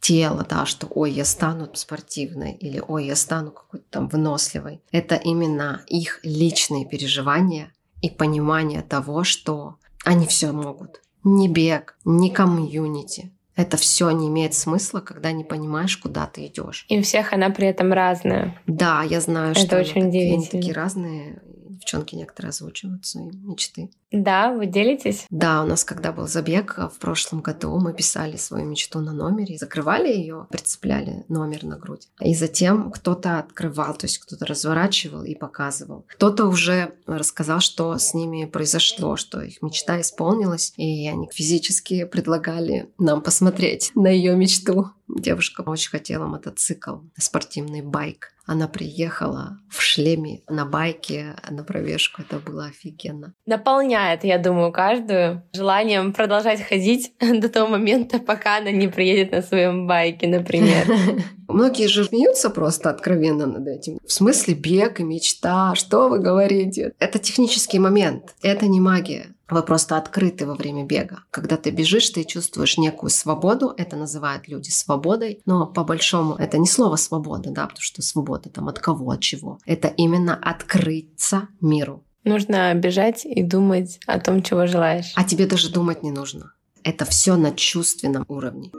[0.00, 4.82] тело, да, что ой, я стану спортивной или ой, я стану какой-то там выносливой.
[4.92, 7.72] Это именно их личные переживания
[8.02, 11.00] и понимание того, что они все могут.
[11.24, 13.32] Ни бег, ни комьюнити.
[13.56, 16.84] Это все не имеет смысла, когда не понимаешь, куда ты идешь.
[16.90, 18.60] И у всех она при этом разная.
[18.66, 20.34] Да, я знаю, Это что очень они, удивительно.
[20.36, 21.42] они такие разные
[21.76, 23.90] девчонки некоторые озвучивают свои мечты.
[24.12, 25.26] Да, вы делитесь?
[25.30, 29.58] Да, у нас когда был забег в прошлом году, мы писали свою мечту на номере,
[29.58, 32.08] закрывали ее, прицепляли номер на грудь.
[32.20, 36.06] И затем кто-то открывал, то есть кто-то разворачивал и показывал.
[36.08, 42.88] Кто-то уже рассказал, что с ними произошло, что их мечта исполнилась, и они физически предлагали
[42.98, 44.90] нам посмотреть на ее мечту.
[45.08, 48.32] Девушка очень хотела мотоцикл, спортивный байк.
[48.46, 52.22] Она приехала в шлеме на байке на пробежку.
[52.22, 53.34] Это было офигенно.
[53.44, 59.42] Наполняет я думаю, каждую желанием продолжать ходить до того момента, пока она не приедет на
[59.42, 60.86] своем байке, например.
[61.48, 63.98] Многие же смеются просто откровенно над этим.
[64.04, 65.74] В смысле бег и мечта?
[65.74, 66.92] Что вы говорите?
[66.98, 69.35] Это технический момент, это не магия.
[69.48, 71.24] Вы просто открыты во время бега.
[71.30, 73.72] Когда ты бежишь, ты чувствуешь некую свободу.
[73.76, 75.40] Это называют люди свободой.
[75.46, 79.20] Но по большому это не слово свобода, да, потому что свобода там от кого, от
[79.20, 79.58] чего.
[79.64, 82.02] Это именно открыться миру.
[82.24, 85.12] Нужно бежать и думать о том, чего желаешь.
[85.14, 86.52] А тебе даже думать не нужно.
[86.82, 88.72] Это все на чувственном уровне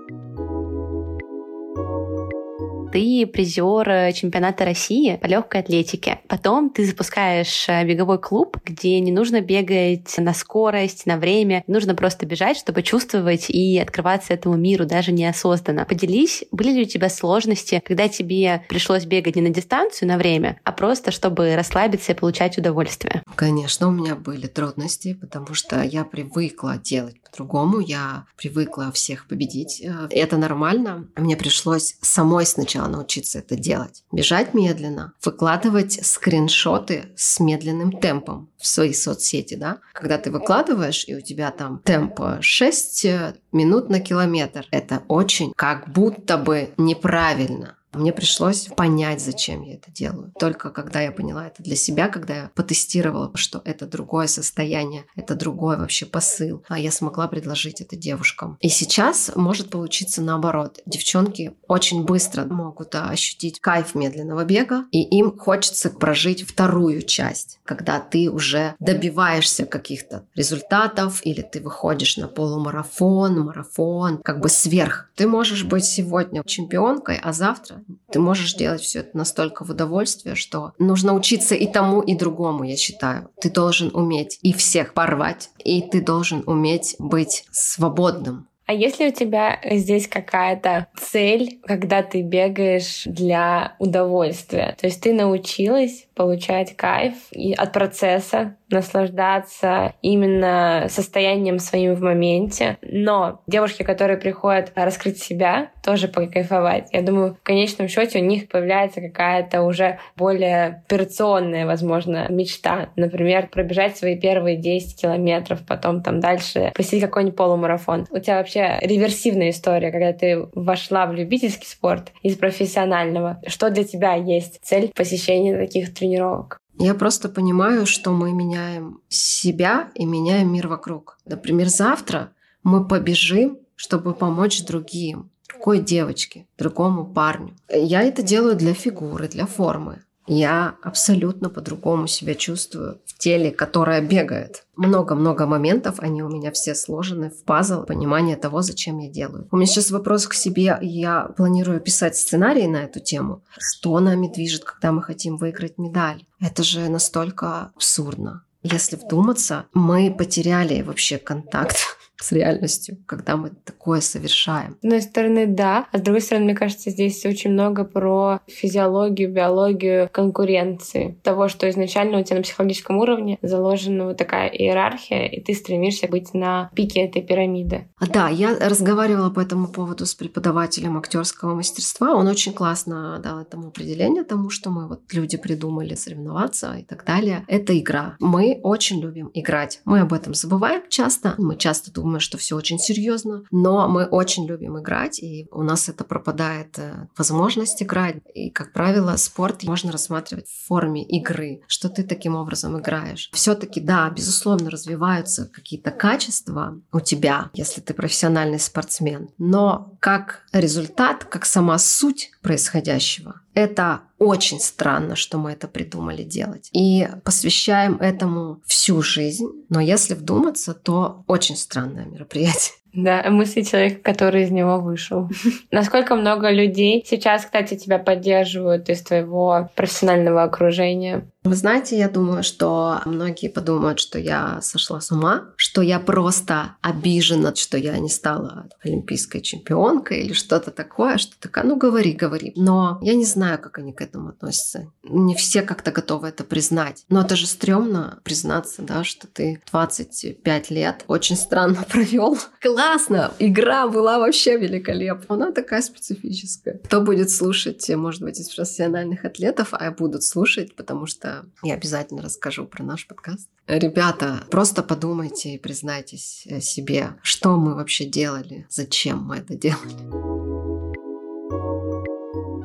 [2.91, 6.19] ты призер э, чемпионата России по легкой атлетике.
[6.27, 11.63] Потом ты запускаешь э, беговой клуб, где не нужно бегать на скорость, на время.
[11.67, 15.85] Нужно просто бежать, чтобы чувствовать и открываться этому миру даже неосознанно.
[15.85, 20.59] Поделись, были ли у тебя сложности, когда тебе пришлось бегать не на дистанцию, на время,
[20.63, 23.23] а просто чтобы расслабиться и получать удовольствие?
[23.35, 27.79] Конечно, у меня были трудности, потому что я привыкла делать по-другому.
[27.79, 29.81] Я привыкла всех победить.
[29.81, 31.07] Э, это нормально.
[31.15, 34.03] Мне пришлось самой сначала научиться это делать.
[34.11, 39.79] Бежать медленно, выкладывать скриншоты с медленным темпом в свои соцсети, да?
[39.93, 43.05] Когда ты выкладываешь, и у тебя там темп 6
[43.51, 47.77] минут на километр, это очень как будто бы неправильно.
[47.97, 50.31] Мне пришлось понять, зачем я это делаю.
[50.39, 55.35] Только когда я поняла это для себя, когда я потестировала, что это другое состояние, это
[55.35, 58.57] другой вообще посыл, а я смогла предложить это девушкам.
[58.61, 60.79] И сейчас может получиться наоборот.
[60.85, 67.99] Девчонки очень быстро могут ощутить кайф медленного бега, и им хочется прожить вторую часть, когда
[67.99, 75.09] ты уже добиваешься каких-то результатов, или ты выходишь на полумарафон, марафон, как бы сверх.
[75.15, 80.35] Ты можешь быть сегодня чемпионкой, а завтра ты можешь делать все это настолько в удовольствие,
[80.35, 83.29] что нужно учиться и тому, и другому, я считаю.
[83.39, 88.47] Ты должен уметь и всех порвать, и ты должен уметь быть свободным.
[88.67, 94.75] А если у тебя здесь какая-то цель, когда ты бегаешь для удовольствия?
[94.77, 102.77] То есть ты научилась получать кайф и от процесса, наслаждаться именно состоянием своим в моменте.
[102.81, 106.89] Но девушки, которые приходят раскрыть себя, тоже покайфовать.
[106.91, 112.89] Я думаю, в конечном счете у них появляется какая-то уже более операционная, возможно, мечта.
[112.97, 118.05] Например, пробежать свои первые 10 километров, потом там дальше посетить какой-нибудь полумарафон.
[118.09, 123.39] У тебя вообще реверсивная история, когда ты вошла в любительский спорт из профессионального.
[123.47, 126.59] Что для тебя есть цель посещения таких тренировок?
[126.77, 131.17] Я просто понимаю, что мы меняем себя и меняем мир вокруг.
[131.23, 137.55] Например, завтра мы побежим, чтобы помочь другим, другой девочке, другому парню.
[137.69, 144.01] Я это делаю для фигуры, для формы я абсолютно по-другому себя чувствую в теле, которое
[144.01, 144.65] бегает.
[144.75, 149.47] Много-много моментов, они у меня все сложены в пазл понимания того, зачем я делаю.
[149.51, 153.41] У меня сейчас вопрос к себе, я планирую писать сценарий на эту тему.
[153.57, 156.25] Что нами движет, когда мы хотим выиграть медаль?
[156.41, 158.43] Это же настолько абсурдно.
[158.63, 164.77] Если вдуматься, мы потеряли вообще контакт с реальностью, когда мы такое совершаем.
[164.81, 169.31] С одной стороны, да, а с другой стороны, мне кажется, здесь очень много про физиологию,
[169.31, 171.19] биологию конкуренции.
[171.23, 176.07] Того, что изначально у тебя на психологическом уровне заложена вот такая иерархия, и ты стремишься
[176.07, 177.87] быть на пике этой пирамиды.
[177.99, 182.15] А, да, я разговаривала по этому поводу с преподавателем актерского мастерства.
[182.15, 187.05] Он очень классно дал этому определение тому, что мы вот люди придумали соревноваться и так
[187.05, 187.43] далее.
[187.47, 188.15] Это игра.
[188.19, 189.81] Мы очень любим играть.
[189.85, 191.35] Мы об этом забываем часто.
[191.37, 195.61] Мы часто думаем, думаю, что все очень серьезно, но мы очень любим играть, и у
[195.61, 198.15] нас это пропадает э, возможность играть.
[198.33, 203.29] И, как правило, спорт можно рассматривать в форме игры, что ты таким образом играешь.
[203.33, 211.25] Все-таки, да, безусловно, развиваются какие-то качества у тебя, если ты профессиональный спортсмен, но как результат,
[211.25, 216.69] как сама суть происходящего, это очень странно, что мы это придумали делать.
[216.71, 219.49] И посвящаем этому всю жизнь.
[219.67, 222.75] Но если вдуматься, то очень странное мероприятие.
[222.93, 225.29] Да, мысли человека, который из него вышел.
[225.71, 231.29] Насколько много людей сейчас, кстати, тебя поддерживают из твоего профессионального окружения?
[231.47, 236.75] Вы знаете, я думаю, что многие подумают, что я сошла с ума, что я просто
[236.81, 242.51] обижена, что я не стала олимпийской чемпионкой или что-то такое, что такая, ну говори, говори.
[242.57, 244.91] Но я не знаю, как они к этому относятся.
[245.03, 247.05] Не все как-то готовы это признать.
[247.07, 252.37] Но это же стрёмно признаться, да, что ты 25 лет очень странно провел.
[252.61, 253.31] Классно!
[253.39, 255.35] Игра была вообще великолепна.
[255.35, 256.79] Она такая специфическая.
[256.83, 261.51] Кто будет слушать, может быть, из профессиональных атлетов, а будут слушать, потому что года.
[261.63, 263.49] Я обязательно расскажу про наш подкаст.
[263.67, 270.47] Ребята, просто подумайте и признайтесь э, себе, что мы вообще делали, зачем мы это делали.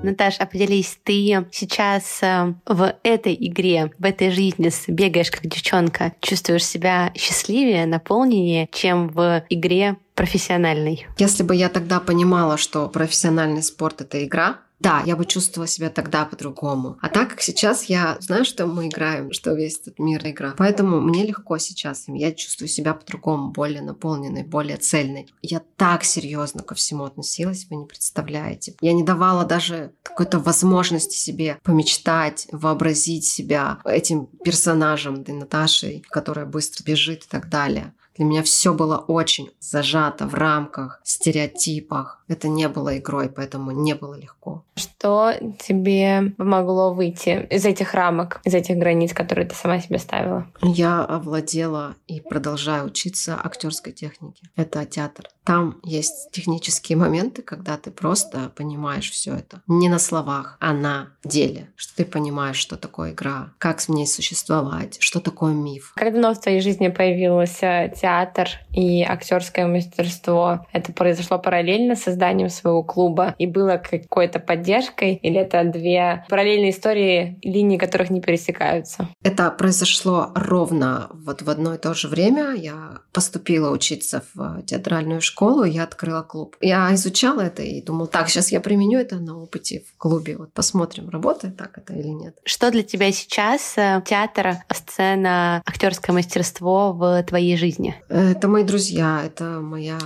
[0.04, 6.12] Наташа, а поделись, ты сейчас э, в этой игре, в этой жизни бегаешь как девчонка,
[6.20, 11.06] чувствуешь себя счастливее, наполненнее, чем в игре профессиональной?
[11.18, 15.90] Если бы я тогда понимала, что профессиональный спорт— это игра, да, я бы чувствовала себя
[15.90, 16.98] тогда по-другому.
[17.00, 20.54] А так как сейчас я знаю, что мы играем, что весь этот мир игра.
[20.58, 22.04] Поэтому мне легко сейчас.
[22.08, 25.32] Я чувствую себя по-другому, более наполненной, более цельной.
[25.40, 28.74] Я так серьезно ко всему относилась, вы не представляете.
[28.80, 36.46] Я не давала даже какой-то возможности себе помечтать, вообразить себя этим персонажем, да, Наташей, которая
[36.46, 37.94] быстро бежит и так далее.
[38.16, 42.21] Для меня все было очень зажато в рамках, стереотипах.
[42.32, 44.64] Это не было игрой, поэтому не было легко.
[44.74, 50.46] Что тебе помогло выйти из этих рамок, из этих границ, которые ты сама себе ставила?
[50.62, 54.46] Я овладела и продолжаю учиться актерской технике.
[54.56, 55.28] Это театр.
[55.44, 59.60] Там есть технические моменты, когда ты просто понимаешь все это.
[59.66, 61.68] Не на словах, а на деле.
[61.76, 65.92] Что ты понимаешь, что такое игра, как с ней существовать, что такое миф.
[65.96, 70.66] Как давно в твоей жизни появился театр и актерское мастерство?
[70.72, 75.14] Это произошло параллельно с созданием своего клуба и было какой-то поддержкой?
[75.22, 79.08] Или это две параллельные истории, линии которых не пересекаются?
[79.22, 82.54] Это произошло ровно вот в одно и то же время.
[82.54, 86.56] Я поступила учиться в театральную школу я открыла клуб.
[86.60, 90.36] Я изучала это и думала, так, сейчас я применю это на опыте в клубе.
[90.36, 92.36] Вот посмотрим, работает так это или нет.
[92.44, 97.94] Что для тебя сейчас э, театр, сцена, актерское мастерство в твоей жизни?
[98.08, 99.98] Это мои друзья, это моя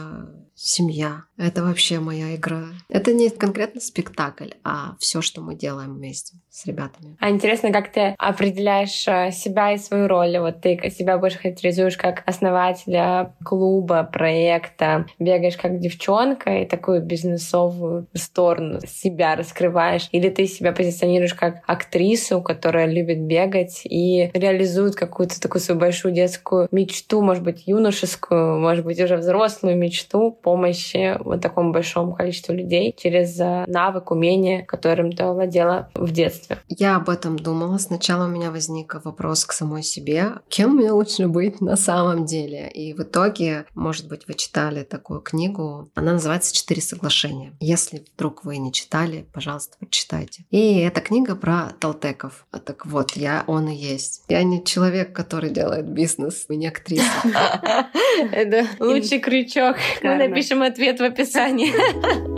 [0.56, 1.24] семья.
[1.36, 2.68] Это вообще моя игра.
[2.88, 7.16] Это не конкретно спектакль, а все, что мы делаем вместе с ребятами.
[7.20, 10.38] А интересно, как ты определяешь э, себя и свою роль?
[10.38, 18.06] Вот ты себя больше характеризуешь как основателя клуба, проекта, бегаешь как девчонка и такую бизнесовую
[18.14, 20.08] сторону себя раскрываешь?
[20.12, 26.14] Или ты себя позиционируешь как актрису, которая любит бегать и реализует какую-то такую свою большую
[26.14, 32.54] детскую мечту, может быть, юношескую, может быть, уже взрослую мечту помощи вот такому большому количеству
[32.54, 36.45] людей через э, навык, умение, которым ты владела в детстве?
[36.68, 37.78] Я об этом думала.
[37.78, 40.34] Сначала у меня возник вопрос к самой себе.
[40.48, 42.70] Кем мне лучше быть на самом деле?
[42.70, 45.90] И в итоге, может быть, вы читали такую книгу.
[45.94, 47.54] Она называется «Четыре соглашения».
[47.60, 50.44] Если вдруг вы не читали, пожалуйста, прочитайте.
[50.50, 52.46] И эта книга про толтеков.
[52.50, 54.24] А так вот, я он и есть.
[54.28, 57.04] Я не человек, который делает бизнес, не актриса.
[58.32, 59.76] Это лучший крючок.
[60.02, 61.72] Мы напишем ответ в описании.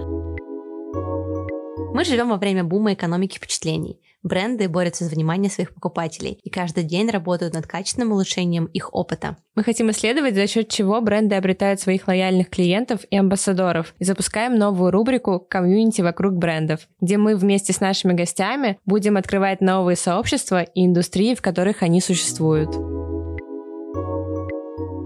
[1.98, 3.98] Мы живем во время бума экономики впечатлений.
[4.22, 9.36] Бренды борются за внимание своих покупателей и каждый день работают над качественным улучшением их опыта.
[9.56, 14.56] Мы хотим исследовать, за счет чего бренды обретают своих лояльных клиентов и амбассадоров, и запускаем
[14.56, 20.62] новую рубрику «Комьюнити вокруг брендов», где мы вместе с нашими гостями будем открывать новые сообщества
[20.62, 22.97] и индустрии, в которых они существуют.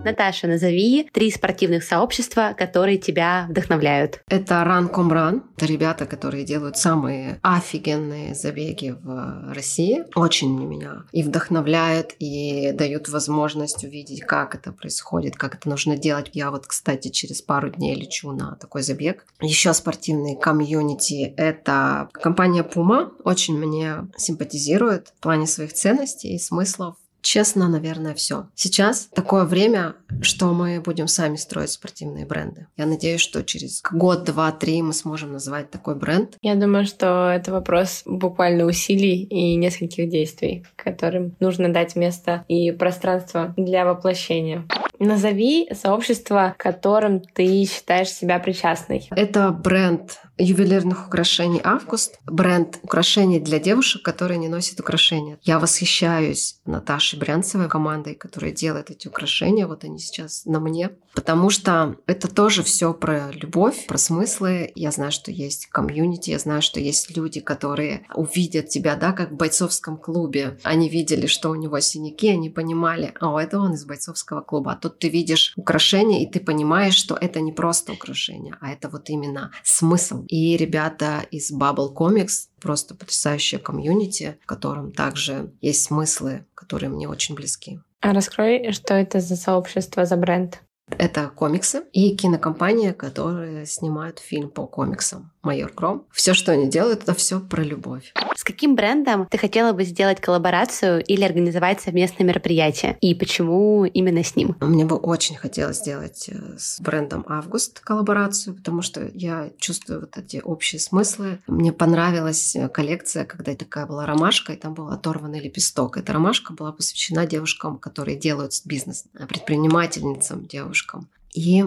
[0.05, 4.21] Наташа, назови три спортивных сообщества, которые тебя вдохновляют.
[4.29, 4.55] Это
[4.93, 5.43] Com Run.
[5.57, 10.05] Это ребята, которые делают самые офигенные забеги в России.
[10.17, 16.31] Очень меня и вдохновляет, и дают возможность увидеть, как это происходит, как это нужно делать.
[16.33, 19.25] Я вот, кстати, через пару дней лечу на такой забег.
[19.41, 21.35] Еще спортивные комьюнити.
[21.37, 23.13] Это компания Puma.
[23.25, 28.49] Очень мне симпатизирует в плане своих ценностей и смыслов Честно, наверное, все.
[28.55, 32.67] Сейчас такое время, что мы будем сами строить спортивные бренды.
[32.77, 36.37] Я надеюсь, что через год, два, три мы сможем назвать такой бренд.
[36.43, 42.73] Я думаю, что это вопрос буквально усилий и нескольких действий, которым нужно дать место и
[42.73, 44.67] пространство для воплощения.
[44.99, 49.09] Назови сообщество, которым ты считаешь себя причастной.
[49.11, 55.39] Это бренд ювелирных украшений «Август», бренд украшений для девушек, которые не носят украшения.
[55.43, 59.67] Я восхищаюсь Наташей Брянцевой командой, которая делает эти украшения.
[59.67, 60.91] Вот они сейчас на мне.
[61.15, 64.73] Потому что это тоже все про любовь, про смыслы.
[64.75, 69.33] Я знаю, что есть комьюнити, я знаю, что есть люди, которые увидят тебя, да, как
[69.33, 70.59] в бойцовском клубе.
[70.63, 74.73] Они видели, что у него синяки, они понимали, а это он из бойцовского клуба.
[74.73, 78.89] А тут ты видишь украшение, и ты понимаешь, что это не просто украшение, а это
[78.89, 80.22] вот именно смысл.
[80.29, 87.09] И ребята из Bubble Comics просто потрясающее комьюнити, в котором также есть смыслы, которые мне
[87.09, 87.81] очень близки.
[88.01, 90.61] А раскрой, что это за сообщество, за бренд?
[90.99, 96.07] Это комиксы и кинокомпания, которая снимает фильм по комиксам «Майор Гром».
[96.11, 98.13] Все, что они делают, это все про любовь.
[98.37, 102.97] С каким брендом ты хотела бы сделать коллаборацию или организовать совместное мероприятие?
[103.01, 104.57] И почему именно с ним?
[104.61, 110.17] Мне бы очень хотелось сделать э, с брендом «Август» коллаборацию, потому что я чувствую вот
[110.17, 111.41] эти общие смыслы.
[111.47, 115.97] Мне понравилась э, коллекция, когда такая была ромашка, и там был оторванный лепесток.
[115.97, 120.82] Эта ромашка была посвящена девушкам, которые делают бизнес, предпринимательницам, девушкам.
[120.87, 121.22] książką.
[121.35, 121.65] И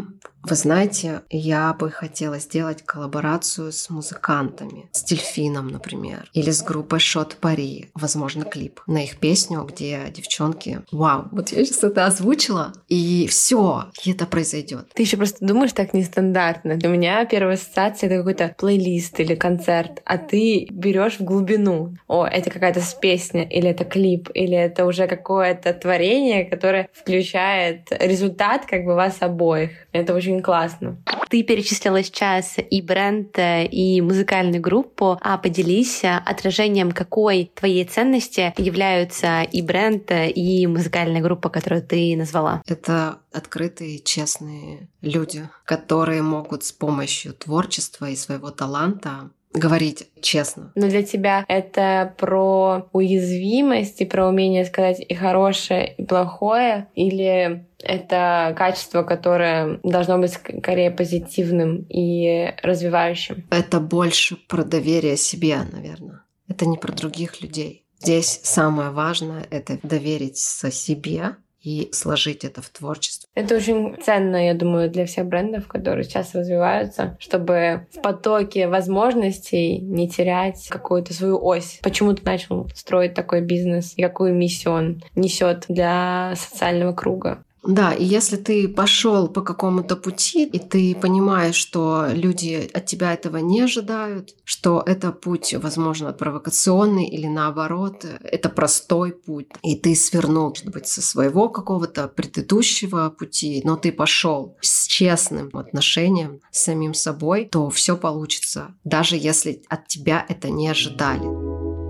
[0.48, 7.00] вы знаете, я бы хотела сделать коллаборацию с музыкантами, с Дельфином, например, или с группой
[7.00, 12.74] Шот Пари, возможно, клип на их песню, где девчонки, вау, вот я сейчас это озвучила,
[12.88, 14.92] и все, и это произойдет.
[14.94, 16.76] Ты еще просто думаешь так нестандартно.
[16.76, 21.96] Для меня первая ассоциация это какой-то плейлист или концерт, а ты берешь в глубину.
[22.08, 28.68] О, это какая-то песня, или это клип, или это уже какое-то творение, которое включает результат
[28.68, 29.55] как бы вас обоих.
[29.92, 30.98] Это очень очень классно.
[31.30, 39.42] Ты перечислила сейчас и бренд, и музыкальную группу, а поделись отражением какой твоей ценности являются
[39.42, 42.62] и бренд, и музыкальная группа, которую ты назвала.
[42.68, 50.72] Это открытые, честные люди, которые могут с помощью творчества и своего таланта говорить честно.
[50.76, 56.88] Но для тебя это про уязвимость и про умение сказать и хорошее, и плохое?
[56.96, 63.46] Или это качество, которое должно быть скорее позитивным и развивающим?
[63.50, 66.22] Это больше про доверие себе, наверное.
[66.48, 67.86] Это не про других людей.
[68.00, 73.28] Здесь самое важное— это доверить со себе и сложить это в творчество.
[73.34, 79.80] Это очень ценно, я думаю, для всех брендов, которые сейчас развиваются, чтобы в потоке возможностей
[79.80, 81.80] не терять какую-то свою ось.
[81.82, 87.44] Почему ты начал строить такой бизнес и какую миссию он несет для социального круга?
[87.68, 93.14] Да, и если ты пошел по какому-то пути, и ты понимаешь, что люди от тебя
[93.14, 99.96] этого не ожидают, что это путь, возможно, провокационный или наоборот, это простой путь, и ты
[99.96, 106.64] свернул, может быть, со своего какого-то предыдущего пути, но ты пошел с честным отношением с
[106.64, 111.85] самим собой, то все получится, даже если от тебя это не ожидали.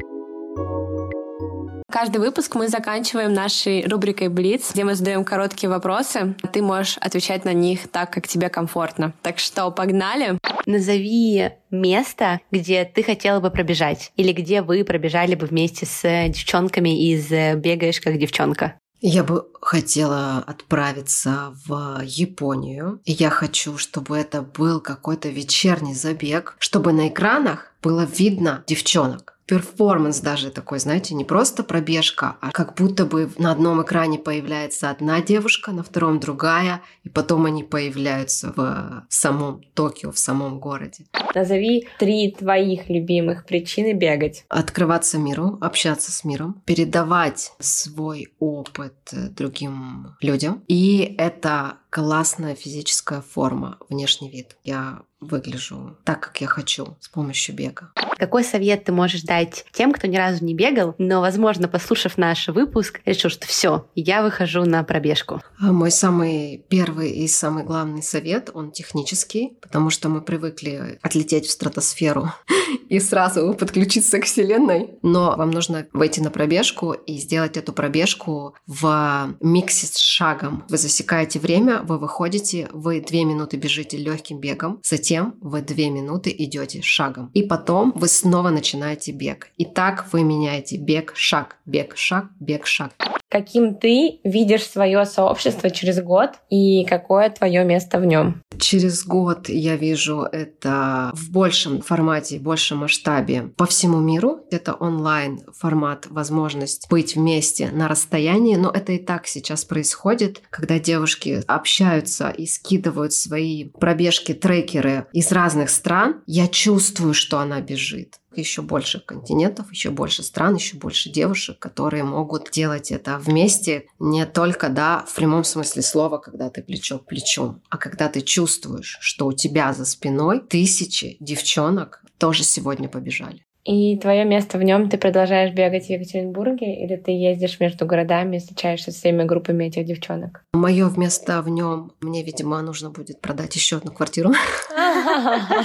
[1.95, 6.35] Каждый выпуск мы заканчиваем нашей рубрикой Блиц, где мы задаем короткие вопросы.
[6.51, 9.13] Ты можешь отвечать на них так, как тебе комфортно.
[9.21, 10.37] Так что погнали.
[10.65, 17.13] Назови место, где ты хотела бы пробежать, или где вы пробежали бы вместе с девчонками
[17.13, 18.77] из «Бегаешь как девчонка».
[18.99, 22.99] Я бы хотела отправиться в Японию.
[23.05, 29.34] И я хочу, чтобы это был какой-то вечерний забег, чтобы на экранах было видно девчонок
[29.45, 34.89] перформанс даже такой, знаете, не просто пробежка, а как будто бы на одном экране появляется
[34.89, 41.05] одна девушка, на втором другая, и потом они появляются в самом Токио, в самом городе.
[41.33, 44.45] Назови три твоих любимых причины бегать.
[44.49, 50.63] Открываться миру, общаться с миром, передавать свой опыт другим людям.
[50.67, 54.57] И это классная физическая форма, внешний вид.
[54.65, 57.91] Я выгляжу так, как я хочу с помощью бега.
[58.17, 62.47] Какой совет ты можешь дать тем, кто ни разу не бегал, но, возможно, послушав наш
[62.47, 65.41] выпуск, решил, что все, я выхожу на пробежку?
[65.59, 71.47] А мой самый первый и самый главный совет, он технический, потому что мы привыкли отлететь
[71.47, 72.31] в стратосферу
[72.89, 74.91] и сразу подключиться к Вселенной.
[75.01, 80.63] Но вам нужно выйти на пробежку и сделать эту пробежку в миксе с шагом.
[80.69, 86.33] Вы засекаете время, вы выходите, вы две минуты бежите легким бегом, затем вы две минуты
[86.37, 87.31] идете шагом.
[87.33, 89.49] И потом вы снова начинаете бег.
[89.57, 92.93] И так вы меняете бег, шаг, бег, шаг, бег, шаг.
[93.35, 98.41] Каким ты видишь свое сообщество через год и какое твое место в нем?
[98.57, 104.39] Через год я вижу это в большем формате, в большем масштабе по всему миру.
[104.51, 110.79] Это онлайн формат, возможность быть вместе на расстоянии, но это и так сейчас происходит, когда
[110.79, 116.21] девушки общаются и скидывают свои пробежки, трекеры из разных стран.
[116.25, 122.03] Я чувствую, что она бежит еще больше континентов, еще больше стран, еще больше девушек, которые
[122.03, 127.05] могут делать это вместе не только, да, в прямом смысле слова, когда ты плечо к
[127.05, 133.44] плечу, а когда ты чувствуешь, что у тебя за спиной тысячи девчонок тоже сегодня побежали.
[133.65, 138.37] И твое место в нем ты продолжаешь бегать в Екатеринбурге или ты ездишь между городами
[138.37, 140.43] и встречаешься с всеми группами этих девчонок?
[140.53, 144.31] Мое место в нем мне, видимо, нужно будет продать еще одну квартиру.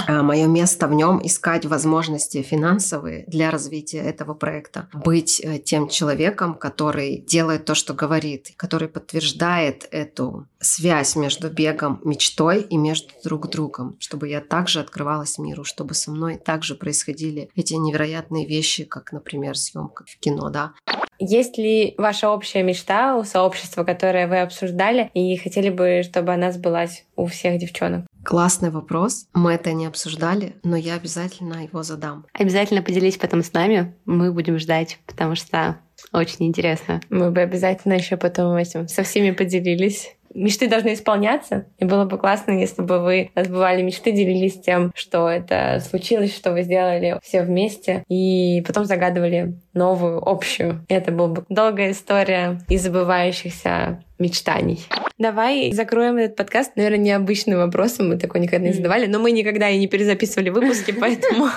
[0.06, 4.88] А Мое место в нем искать возможности финансовые для развития этого проекта.
[4.92, 12.00] Быть э, тем человеком, который делает то, что говорит, который подтверждает эту связь между бегом,
[12.04, 17.50] мечтой и между друг другом, чтобы я также открывалась миру, чтобы со мной также происходили
[17.54, 20.72] эти невероятные вещи, как, например, съемка в кино, да.
[21.18, 26.50] Есть ли ваша общая мечта у сообщества, которое вы обсуждали, и хотели бы, чтобы она
[26.50, 28.06] сбылась у всех девчонок?
[28.24, 29.26] Классный вопрос.
[29.34, 32.26] Мы это не обсуждали, но я обязательно его задам.
[32.32, 33.94] Обязательно поделись потом с нами.
[34.06, 35.78] Мы будем ждать, потому что
[36.12, 37.00] очень интересно.
[37.10, 41.66] Мы бы обязательно еще потом этим со всеми поделились мечты должны исполняться.
[41.78, 46.52] И было бы классно, если бы вы сбывали мечты, делились тем, что это случилось, что
[46.52, 50.84] вы сделали все вместе, и потом загадывали новую, общую.
[50.88, 54.84] И это была бы долгая история из забывающихся мечтаний.
[55.18, 58.10] Давай закроем этот подкаст, наверное, необычным вопросом.
[58.10, 61.48] Мы такой никогда не задавали, но мы никогда и не перезаписывали выпуски, поэтому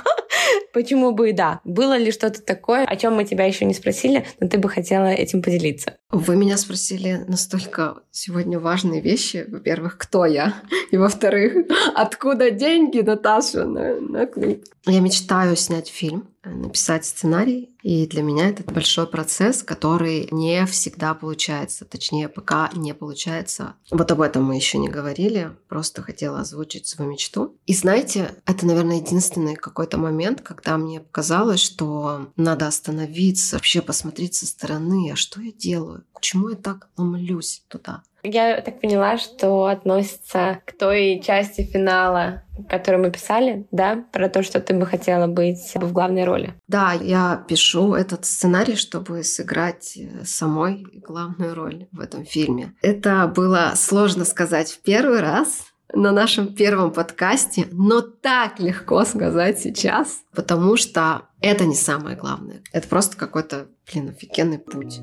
[0.73, 1.61] почему бы и да.
[1.63, 5.07] Было ли что-то такое, о чем мы тебя еще не спросили, но ты бы хотела
[5.07, 5.97] этим поделиться?
[6.11, 9.45] Вы меня спросили настолько сегодня важные вещи.
[9.47, 10.55] Во-первых, кто я?
[10.91, 14.65] И во-вторых, откуда деньги, Наташа, на, на клип?
[14.85, 17.75] Я мечтаю снять фильм написать сценарий.
[17.81, 21.85] И для меня это большой процесс, который не всегда получается.
[21.85, 23.75] Точнее, пока не получается.
[23.91, 25.51] Вот об этом мы еще не говорили.
[25.67, 27.57] Просто хотела озвучить свою мечту.
[27.65, 34.35] И знаете, это, наверное, единственный какой-то момент, когда мне показалось, что надо остановиться, вообще посмотреть
[34.35, 36.05] со стороны, а что я делаю?
[36.13, 38.03] Почему я так ломлюсь туда?
[38.23, 44.43] Я так поняла, что относится к той части финала, которую мы писали, да, про то,
[44.43, 46.53] что ты бы хотела быть в главной роли.
[46.67, 52.73] Да, я пишу этот сценарий, чтобы сыграть э, самой главную роль в этом фильме.
[52.81, 59.59] Это было сложно сказать в первый раз, на нашем первом подкасте, но так легко сказать
[59.59, 62.61] сейчас, потому что это не самое главное.
[62.71, 65.01] Это просто какой-то, блин, офигенный путь.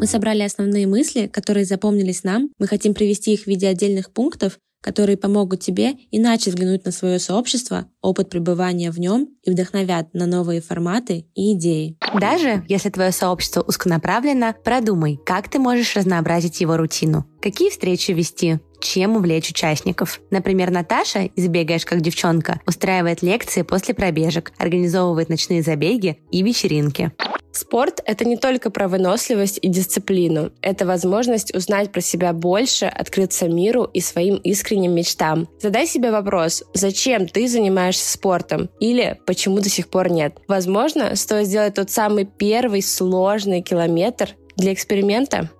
[0.00, 2.50] Мы собрали основные мысли, которые запомнились нам.
[2.60, 7.18] Мы хотим привести их в виде отдельных пунктов, которые помогут тебе иначе взглянуть на свое
[7.18, 11.98] сообщество, опыт пребывания в нем и вдохновят на новые форматы и идеи.
[12.20, 17.26] Даже если твое сообщество узконаправлено, продумай, как ты можешь разнообразить его рутину.
[17.42, 20.20] Какие встречи вести, чем увлечь участников.
[20.30, 27.10] Например, Наташа из «Бегаешь как девчонка» устраивает лекции после пробежек, организовывает ночные забеги и вечеринки.
[27.52, 30.52] Спорт— это не только про выносливость и дисциплину.
[30.62, 35.48] Это возможность узнать про себя больше, открыться миру и своим искренним мечтам.
[35.60, 38.70] Задай себе вопрос, зачем ты занимаешься спортом?
[38.80, 40.36] Или почему до сих пор нет?
[40.46, 45.50] Возможно, стоит сделать тот самый первый сложный километр для эксперимента?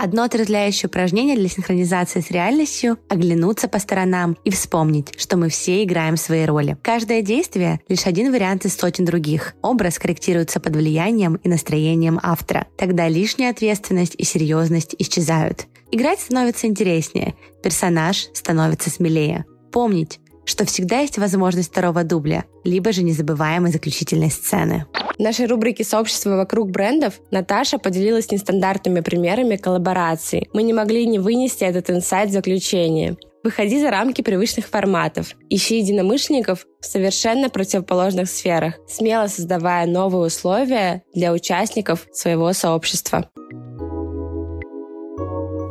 [0.00, 5.82] Одно отрезвляющее упражнение для синхронизации с реальностью— оглянуться по сторонам и вспомнить, что мы все
[5.82, 6.76] играем свои роли.
[6.82, 9.54] Каждое действие— лишь один вариант из сотен других.
[9.60, 12.68] Образ корректируется под влиянием и настроением автора.
[12.76, 15.66] Тогда лишняя ответственность и серьезность исчезают.
[15.90, 17.34] Играть становится интереснее,
[17.64, 19.46] персонаж становится смелее.
[19.72, 24.86] Помнить, что всегда есть возможность второго дубля, либо же незабываемой заключительной сцены.
[25.18, 30.48] В нашей рубрике «Сообщество вокруг брендов» Наташа поделилась нестандартными примерами коллабораций.
[30.54, 33.16] Мы не могли не вынести этот инсайт в заключение.
[33.44, 35.34] Выходи за рамки привычных форматов.
[35.50, 43.30] Ищи единомышленников в совершенно противоположных сферах, смело создавая новые условия для участников своего сообщества.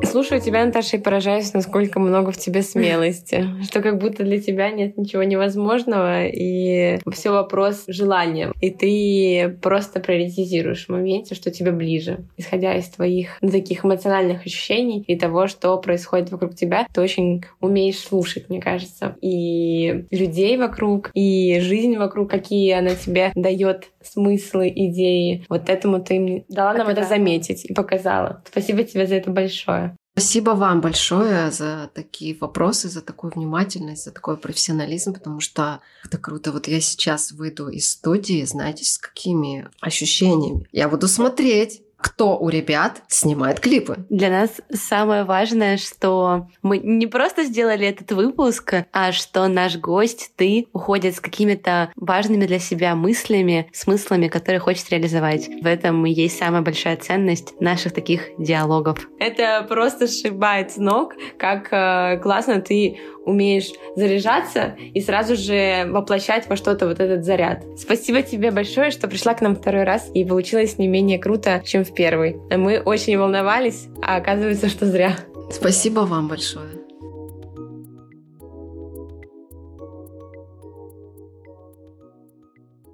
[0.09, 3.45] Слушаю тебя, Наташа, и поражаюсь, насколько много в тебе смелости.
[3.63, 8.51] Что как будто для тебя нет ничего невозможного, и все вопрос желания.
[8.61, 12.19] И ты просто приоритизируешь в моменте, что тебе ближе.
[12.37, 17.99] Исходя из твоих таких эмоциональных ощущений и того, что происходит вокруг тебя, ты очень умеешь
[17.99, 19.15] слушать, мне кажется.
[19.21, 25.45] И людей вокруг, и жизнь вокруг, какие она тебе дает смыслы, идеи.
[25.49, 28.43] Вот этому ты дала нам это заметить и показала.
[28.49, 29.95] Спасибо тебе за это большое.
[30.17, 36.17] Спасибо вам большое за такие вопросы, за такую внимательность, за такой профессионализм, потому что это
[36.17, 36.51] круто.
[36.51, 40.67] Вот я сейчас выйду из студии, знаете, с какими ощущениями.
[40.71, 44.05] Я буду смотреть кто у ребят снимает клипы.
[44.09, 50.31] Для нас самое важное, что мы не просто сделали этот выпуск, а что наш гость,
[50.35, 55.47] ты, уходит с какими-то важными для себя мыслями, смыслами, которые хочет реализовать.
[55.61, 59.07] В этом и есть самая большая ценность наших таких диалогов.
[59.19, 66.47] Это просто сшибает с ног, как э, классно ты умеешь заряжаться и сразу же воплощать
[66.49, 67.63] во что-то вот этот заряд.
[67.77, 71.83] Спасибо тебе большое, что пришла к нам второй раз и получилось не менее круто, чем
[71.83, 72.37] в первый.
[72.49, 75.15] Мы очень волновались, а оказывается, что зря.
[75.51, 76.76] Спасибо вам большое.